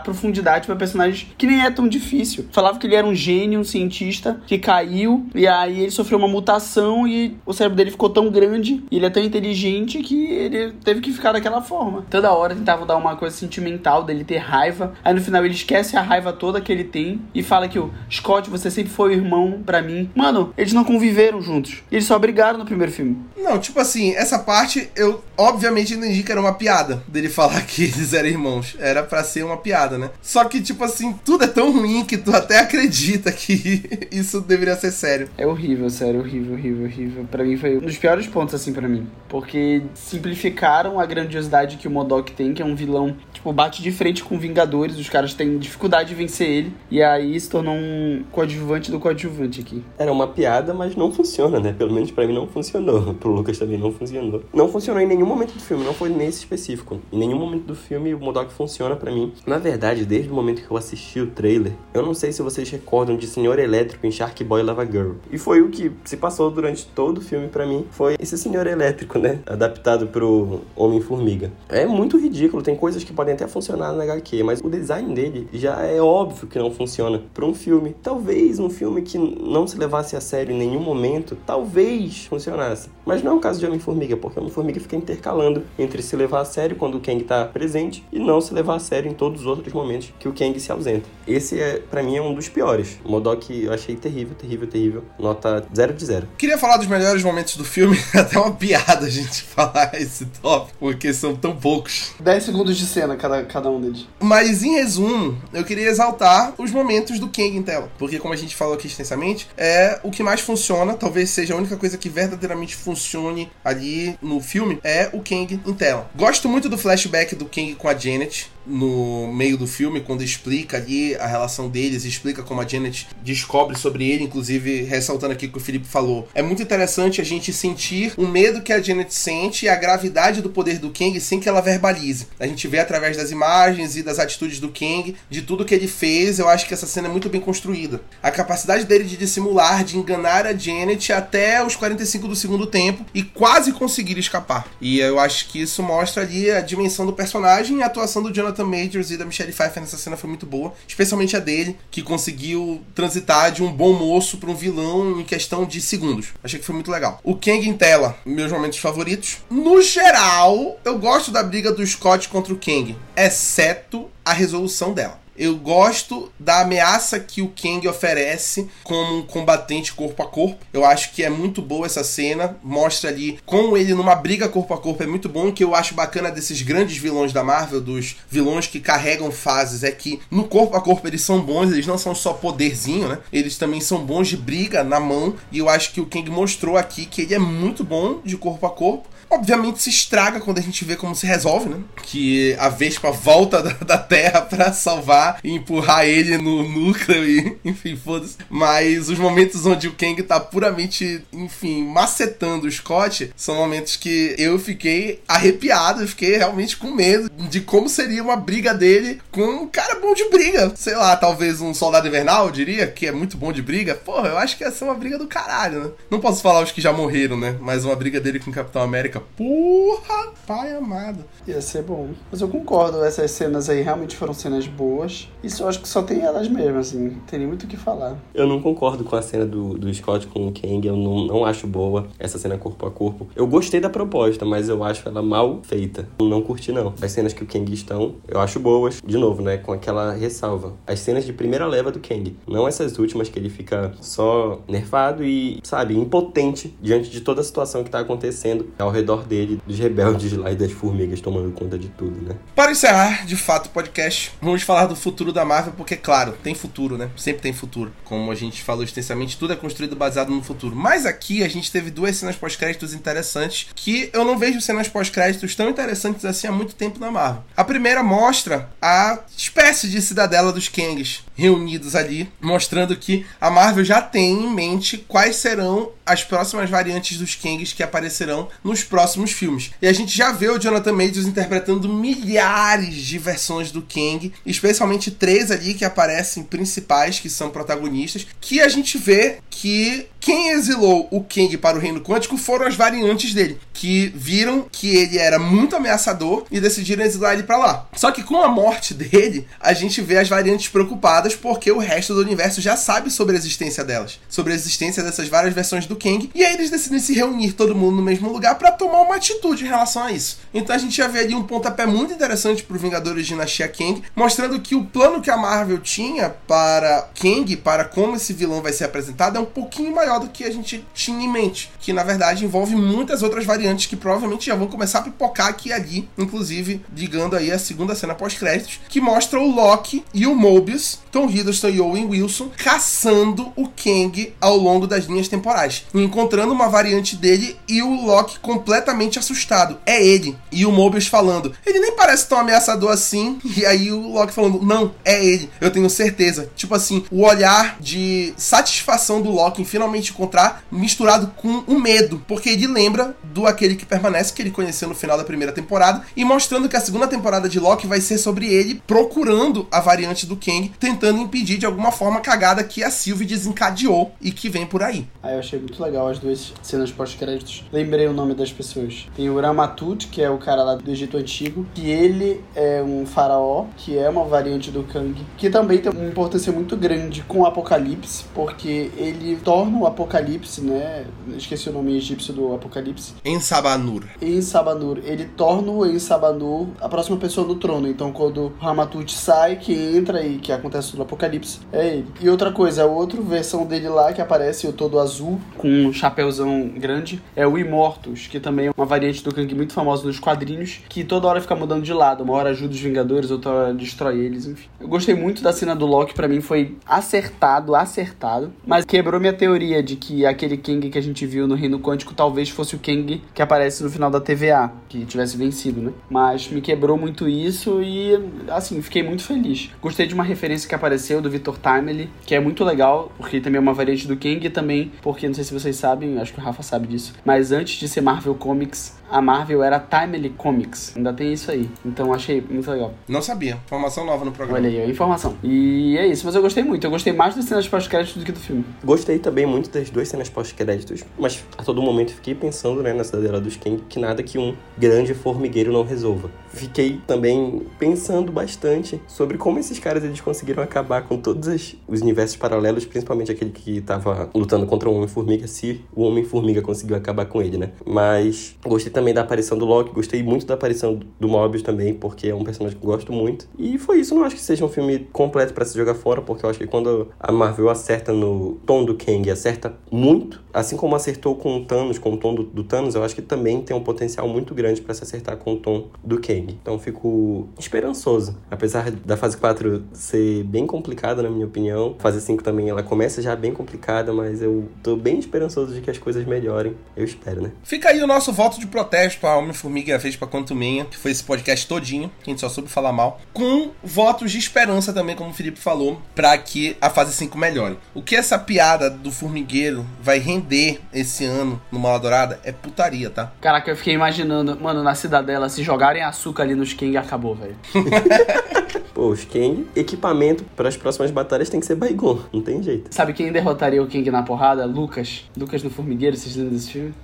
[0.00, 2.46] profundidade para personagens que nem é tão difícil.
[2.52, 6.28] Falava que ele era um gênio, um cientista que caiu e aí ele sofreu uma
[6.28, 10.72] mutação e o cérebro dele ficou tão grande e ele é tão inteligente que ele
[10.84, 12.04] teve que ficar daquela forma.
[12.10, 14.92] Toda hora tentava dar uma coisa sentimental dele ter raiva.
[15.02, 17.90] Aí no final ele esquece a raiva toda que ele tem e fala que o
[18.10, 20.10] Scott, você sempre foi o irmão para mim.
[20.14, 21.82] Mano, eles não conviveram juntos.
[21.90, 23.16] Eles só brigaram no primeiro filme.
[23.36, 27.84] Não, tipo assim, essa parte eu obviamente entendi que era uma piada dele falar que
[27.84, 28.76] eles eram irmãos.
[28.78, 30.10] Era para ser uma piada, né?
[30.22, 34.74] Só que, tipo assim, tudo é tão ruim que tu até acredita que isso deveria
[34.76, 35.28] ser sério.
[35.36, 37.24] É horrível, sério, horrível, horrível, horrível.
[37.30, 39.06] Para mim foi um dos piores pontos, assim, para mim.
[39.28, 43.92] Porque simplificaram a grandiosidade que o Modok tem, que é um vilão, tipo, bate de
[43.92, 46.72] frente com Vingadores, os caras têm dificuldade de vencer ele.
[46.90, 49.84] E aí se tornou um coadjuvante do coadjuvante aqui.
[49.98, 51.74] Era uma piada, mas não funciona, né?
[51.76, 53.14] Pelo menos para mim não funcionou.
[53.20, 54.05] Pro Lucas também não funcionou.
[54.52, 57.00] Não funcionou em nenhum momento do filme, não foi nesse específico.
[57.12, 59.32] Em nenhum momento do filme o Modok funciona para mim.
[59.46, 62.68] Na verdade, desde o momento que eu assisti o trailer, eu não sei se vocês
[62.70, 65.12] recordam de Senhor Elétrico em Shark Boy Lava Girl.
[65.30, 67.86] E foi o que se passou durante todo o filme para mim.
[67.90, 69.40] Foi esse Senhor Elétrico, né?
[69.46, 71.52] Adaptado pro Homem-Formiga.
[71.68, 75.48] É muito ridículo, tem coisas que podem até funcionar na HQ, mas o design dele
[75.52, 77.94] já é óbvio que não funciona para um filme.
[78.02, 82.88] Talvez um filme que não se levasse a sério em nenhum momento, talvez funcionasse.
[83.04, 86.44] Mas não é o caso de Homem-Formiga, porque Homem-Formiga fica intercalando entre se levar a
[86.44, 89.46] sério quando o Kang tá presente e não se levar a sério em todos os
[89.46, 91.08] outros momentos que o Kang se ausenta.
[91.26, 92.98] Esse, é, para mim, é um dos piores.
[93.04, 95.04] O Modok eu achei terrível, terrível, terrível.
[95.18, 96.28] Nota 0 de 0.
[96.36, 100.76] Queria falar dos melhores momentos do filme, até uma piada a gente falar esse tópico,
[100.78, 102.14] porque são tão poucos.
[102.20, 104.06] 10 segundos de cena cada, cada um deles.
[104.20, 107.90] Mas, em resumo, eu queria exaltar os momentos do Kang em tela.
[107.98, 111.56] Porque, como a gente falou aqui extensamente, é o que mais funciona, talvez seja a
[111.56, 113.85] única coisa que verdadeiramente funcione ali
[114.22, 116.10] no filme, é o Kang em tela.
[116.14, 120.76] Gosto muito do flashback do Kang com a Janet no meio do filme, quando explica
[120.76, 125.50] ali a relação deles, explica como a Janet descobre sobre ele, inclusive ressaltando aqui o
[125.50, 126.28] que o Felipe falou.
[126.34, 130.42] É muito interessante a gente sentir o medo que a Janet sente e a gravidade
[130.42, 132.28] do poder do Kang sem que ela verbalize.
[132.38, 135.88] A gente vê através das imagens e das atitudes do Kang, de tudo que ele
[135.88, 138.00] fez, eu acho que essa cena é muito bem construída.
[138.22, 143.04] A capacidade dele de dissimular, de enganar a Janet até os 45 do segundo tempo
[143.14, 144.66] e quase conseguir escapar.
[144.80, 148.32] E eu acho que isso mostra ali a dimensão do personagem e a atuação do
[148.32, 152.02] Jonathan Majors e da Michelle Pfeiffer nessa cena foi muito boa, especialmente a dele, que
[152.02, 156.28] conseguiu transitar de um bom moço para um vilão em questão de segundos.
[156.42, 157.20] Achei que foi muito legal.
[157.22, 159.38] O Kang em tela, meus momentos favoritos.
[159.50, 165.25] No geral, eu gosto da briga do Scott contra o Kang, exceto a resolução dela.
[165.38, 170.64] Eu gosto da ameaça que o Kang oferece como um combatente corpo a corpo.
[170.72, 172.56] Eu acho que é muito boa essa cena.
[172.62, 175.02] Mostra ali com ele numa briga corpo a corpo.
[175.02, 175.48] É muito bom.
[175.48, 179.82] O que eu acho bacana desses grandes vilões da Marvel, dos vilões que carregam fases,
[179.82, 181.70] é que no corpo a corpo eles são bons.
[181.70, 183.18] Eles não são só poderzinho, né?
[183.32, 185.34] Eles também são bons de briga na mão.
[185.52, 188.66] E eu acho que o Kang mostrou aqui que ele é muito bom de corpo
[188.66, 189.15] a corpo.
[189.30, 191.80] Obviamente se estraga quando a gente vê como se resolve, né?
[192.02, 197.58] Que a Vespa volta da, da Terra para salvar e empurrar ele no núcleo e,
[197.64, 198.36] enfim, foda-se.
[198.48, 204.34] Mas os momentos onde o Kang tá puramente, enfim, macetando o Scott são momentos que
[204.38, 209.42] eu fiquei arrepiado, eu fiquei realmente com medo de como seria uma briga dele com
[209.42, 210.72] um cara bom de briga.
[210.76, 213.94] Sei lá, talvez um soldado invernal, diria, que é muito bom de briga.
[213.94, 215.90] Porra, eu acho que ia ser uma briga do caralho, né?
[216.10, 217.56] Não posso falar os que já morreram, né?
[217.60, 221.24] Mas uma briga dele com o Capitão América Porra, pai amado.
[221.46, 222.08] Ia ser bom.
[222.30, 225.28] Mas eu concordo, essas cenas aí realmente foram cenas boas.
[225.42, 227.08] Isso eu acho que só tem elas mesmas, assim.
[227.08, 228.16] Não tem nem muito o que falar.
[228.34, 230.86] Eu não concordo com a cena do, do Scott com o Kang.
[230.86, 233.28] Eu não, não acho boa essa cena corpo a corpo.
[233.34, 236.08] Eu gostei da proposta, mas eu acho ela mal feita.
[236.20, 236.94] Não curti, não.
[237.00, 239.00] As cenas que o Kang estão, eu acho boas.
[239.04, 239.56] De novo, né?
[239.56, 240.74] Com aquela ressalva.
[240.86, 242.36] As cenas de primeira leva do Kang.
[242.46, 247.44] Não essas últimas que ele fica só nerfado e, sabe, impotente diante de toda a
[247.44, 251.78] situação que tá acontecendo ao redor dele, dos rebeldes lá e das formigas tomando conta
[251.78, 252.36] de tudo, né?
[252.54, 256.54] Para encerrar, de fato, o podcast, vamos falar do futuro da Marvel, porque, claro, tem
[256.54, 257.10] futuro, né?
[257.16, 257.92] Sempre tem futuro.
[258.04, 260.74] Como a gente falou extensamente, tudo é construído baseado no futuro.
[260.74, 265.54] Mas aqui a gente teve duas cenas pós-créditos interessantes que eu não vejo cenas pós-créditos
[265.54, 267.44] tão interessantes assim há muito tempo na Marvel.
[267.56, 273.84] A primeira mostra a espécie de cidadela dos Kangs reunidos ali, mostrando que a Marvel
[273.84, 279.32] já tem em mente quais serão as próximas variantes dos Kangs que aparecerão nos próximos
[279.32, 279.72] filmes.
[279.82, 285.10] E a gente já vê o Jonathan Majors interpretando milhares de versões do Kang, especialmente
[285.10, 291.08] três ali que aparecem principais, que são protagonistas, que a gente vê que quem exilou
[291.10, 295.38] o Kang para o reino quântico foram as variantes dele, que viram que ele era
[295.38, 297.88] muito ameaçador e decidiram exilar ele para lá.
[297.94, 302.12] Só que com a morte dele, a gente vê as variantes preocupadas porque o resto
[302.12, 305.95] do universo já sabe sobre a existência delas, sobre a existência dessas várias versões do
[305.96, 309.16] Kang, e aí eles decidem se reunir todo mundo no mesmo lugar para tomar uma
[309.16, 310.38] atitude em relação a isso.
[310.52, 314.60] Então a gente já vê ali um pontapé muito interessante pro Vingadores Dinastia Kang, mostrando
[314.60, 318.84] que o plano que a Marvel tinha para Kang, para como esse vilão vai ser
[318.84, 321.70] apresentado, é um pouquinho maior do que a gente tinha em mente.
[321.80, 325.70] Que na verdade envolve muitas outras variantes que provavelmente já vão começar a pipocar aqui
[325.70, 330.34] e ali, inclusive ligando aí a segunda cena pós-créditos, que mostra o Loki e o
[330.34, 336.52] Mobius, Tom Hiddleston e Owen Wilson, caçando o Kang ao longo das linhas temporais, encontrando
[336.52, 339.78] uma variante dele e o Loki completamente assustado.
[339.86, 340.36] É ele.
[340.52, 343.38] E o Mobius falando: ele nem parece tão ameaçador assim.
[343.56, 345.48] E aí o Loki falando: não, é ele.
[345.60, 346.50] Eu tenho certeza.
[346.54, 352.22] Tipo assim, o olhar de satisfação do Loki em finalmente encontrar, misturado com o medo,
[352.28, 356.02] porque ele lembra do aquele que permanece que ele conheceu no final da primeira temporada
[356.14, 360.26] e mostrando que a segunda temporada de Loki vai ser sobre ele procurando a variante
[360.26, 364.48] do Kang, tentando impedir de alguma forma a cagada que a Sylvie desencadeou e que
[364.48, 365.06] vem por aí.
[365.22, 367.64] Aí eu achei muito legal as duas cenas pós-créditos.
[367.72, 369.06] Lembrei o nome das pessoas.
[369.14, 373.06] Tem o Ramatut, que é o cara lá do Egito Antigo, que ele é um
[373.06, 377.40] faraó, que é uma variante do Kang, que também tem uma importância muito grande com
[377.40, 381.06] o Apocalipse, porque ele torna o Apocalipse, né?
[381.36, 383.14] Esqueci o nome egípcio do Apocalipse.
[383.24, 384.04] Ensabanur.
[384.20, 384.98] Ensabanur.
[385.04, 387.88] Ele torna o Ensabanur a próxima pessoa do trono.
[387.88, 392.06] Então, quando Ramatut sai, que entra e que acontece tudo no Apocalipse, é ele.
[392.20, 395.92] E outra coisa, a outra versão dele lá, que aparece o todo azul, com um
[395.92, 400.20] chapéuzão grande, é o Imortus, que também é uma variante do Kang muito famosa nos
[400.20, 402.22] quadrinhos, que toda hora fica mudando de lado.
[402.22, 404.68] Uma hora ajuda os Vingadores, outra hora destrói eles, enfim.
[404.80, 409.32] Eu gostei muito da cena do Loki, para mim foi acertado, acertado, mas quebrou minha
[409.32, 412.78] teoria de que aquele Kang que a gente viu no Reino Quântico talvez fosse o
[412.78, 415.92] Kang que aparece no final da TVA, que tivesse vencido, né?
[416.08, 419.70] Mas me quebrou muito isso e, assim, fiquei muito feliz.
[419.80, 423.58] Gostei de uma referência que apareceu do Victor Timely, que é muito legal, porque também
[423.58, 426.40] é uma variante do Kang e também porque, não sei se vocês sabem, acho que
[426.40, 430.92] o Rafa sabe disso, mas antes de ser Marvel Comics, a Marvel era Timely Comics.
[430.96, 431.68] Ainda tem isso aí.
[431.84, 432.92] Então achei muito legal.
[433.08, 433.58] Não sabia.
[433.64, 434.58] Informação nova no programa.
[434.58, 435.36] Olha aí, informação.
[435.42, 436.84] E é isso, mas eu gostei muito.
[436.84, 438.64] Eu gostei mais das cenas pós-créditos do que do filme.
[438.84, 443.10] Gostei também muito das duas cenas pós-créditos, mas a todo momento fiquei pensando, né, nessa
[443.10, 446.30] cidadela dos Kang, que nada que um grande formigueiro não resolva.
[446.56, 452.36] Fiquei também pensando bastante sobre como esses caras eles conseguiram acabar com todos os universos
[452.36, 457.42] paralelos, principalmente aquele que tava lutando contra o Homem-Formiga, se o Homem-Formiga conseguiu acabar com
[457.42, 457.72] ele, né?
[457.84, 462.28] Mas gostei também da aparição do Loki, gostei muito da aparição do Mobius também, porque
[462.28, 463.46] é um personagem que eu gosto muito.
[463.58, 466.46] E foi isso, não acho que seja um filme completo para se jogar fora, porque
[466.46, 470.96] eu acho que quando a Marvel acerta no tom do Kang, acerta muito, assim como
[470.96, 473.76] acertou com o Thanos, com o tom do, do Thanos, eu acho que também tem
[473.76, 476.45] um potencial muito grande para se acertar com o tom do Kang.
[476.48, 478.36] Então fico esperançoso.
[478.50, 483.22] Apesar da fase 4 ser bem complicada, na minha opinião, fase 5 também ela começa
[483.22, 486.76] já bem complicada, mas eu tô bem esperançoso de que as coisas melhorem.
[486.96, 487.52] Eu espero, né?
[487.62, 491.10] Fica aí o nosso voto de protesto a Homem-Formiga e a Vespa Quantumenha, que foi
[491.10, 495.16] esse podcast todinho, que a gente só soube falar mal, com votos de esperança também,
[495.16, 497.78] como o Felipe falou, para que a fase 5 melhore.
[497.94, 503.10] O que essa piada do formigueiro vai render esse ano no Mala Dourada é putaria,
[503.10, 503.32] tá?
[503.40, 507.56] Caraca, eu fiquei imaginando, mano, na cidadela, se jogarem açúcar ali nos Kang, acabou, velho.
[508.96, 512.94] Pô, os Kang, equipamento para as próximas batalhas tem que ser Baigon, não tem jeito.
[512.94, 514.64] Sabe quem derrotaria o Kang na porrada?
[514.64, 515.26] Lucas.
[515.36, 516.94] Lucas no Formigueiro, vocês lembram desse filme?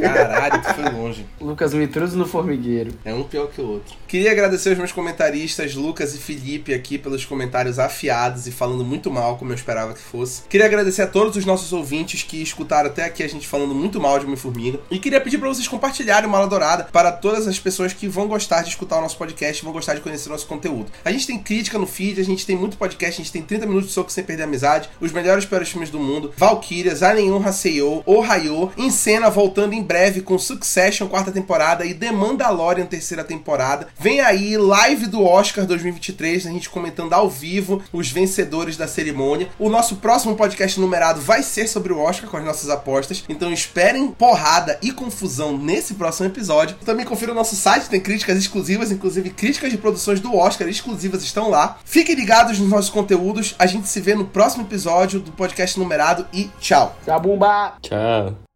[0.00, 1.26] Caralho, tu foi longe.
[1.40, 2.92] Lucas Mitruso no Formigueiro.
[3.04, 3.96] É um pior que o outro.
[4.06, 9.10] Queria agradecer aos meus comentaristas, Lucas e Felipe, aqui pelos comentários afiados e falando muito
[9.10, 10.42] mal, como eu esperava que fosse.
[10.48, 14.00] Queria agradecer a todos os nossos ouvintes que escutaram até aqui a gente falando muito
[14.00, 14.78] mal de Homem-Formiga.
[14.88, 18.28] E queria pedir para vocês compartilharem o Mala Dourada para todas as pessoas que vão
[18.28, 20.92] gostar de escutar o nosso podcast, vão gostar de conhecer o nosso conteúdo.
[21.04, 23.66] A gente tem crítica no feed, a gente tem muito podcast, a gente tem 30
[23.66, 27.42] minutos de soco sem perder a amizade, os melhores piores filmes do mundo, Valkyrias, Anenhum
[27.46, 33.24] Haseyo, Ohio, em cena voltando em breve com Succession quarta temporada e The Mandalorian terceira
[33.24, 33.88] temporada.
[33.98, 39.48] Vem aí live do Oscar 2023, a gente comentando ao vivo os vencedores da cerimônia.
[39.58, 43.52] O nosso próximo podcast numerado vai ser sobre o Oscar com as nossas apostas, então
[43.52, 46.76] esperem porrada e confusão nesse próximo episódio.
[46.84, 51.24] Também confira o nosso site, tem críticas exclusivas, inclusive críticas de produções do Oscar exclusivas
[51.30, 51.78] estão lá.
[51.84, 56.26] Fiquem ligados nos nossos conteúdos, a gente se vê no próximo episódio do podcast numerado
[56.32, 56.96] e tchau.
[57.04, 57.74] Tchau, Bumba!
[57.82, 58.49] Tchau.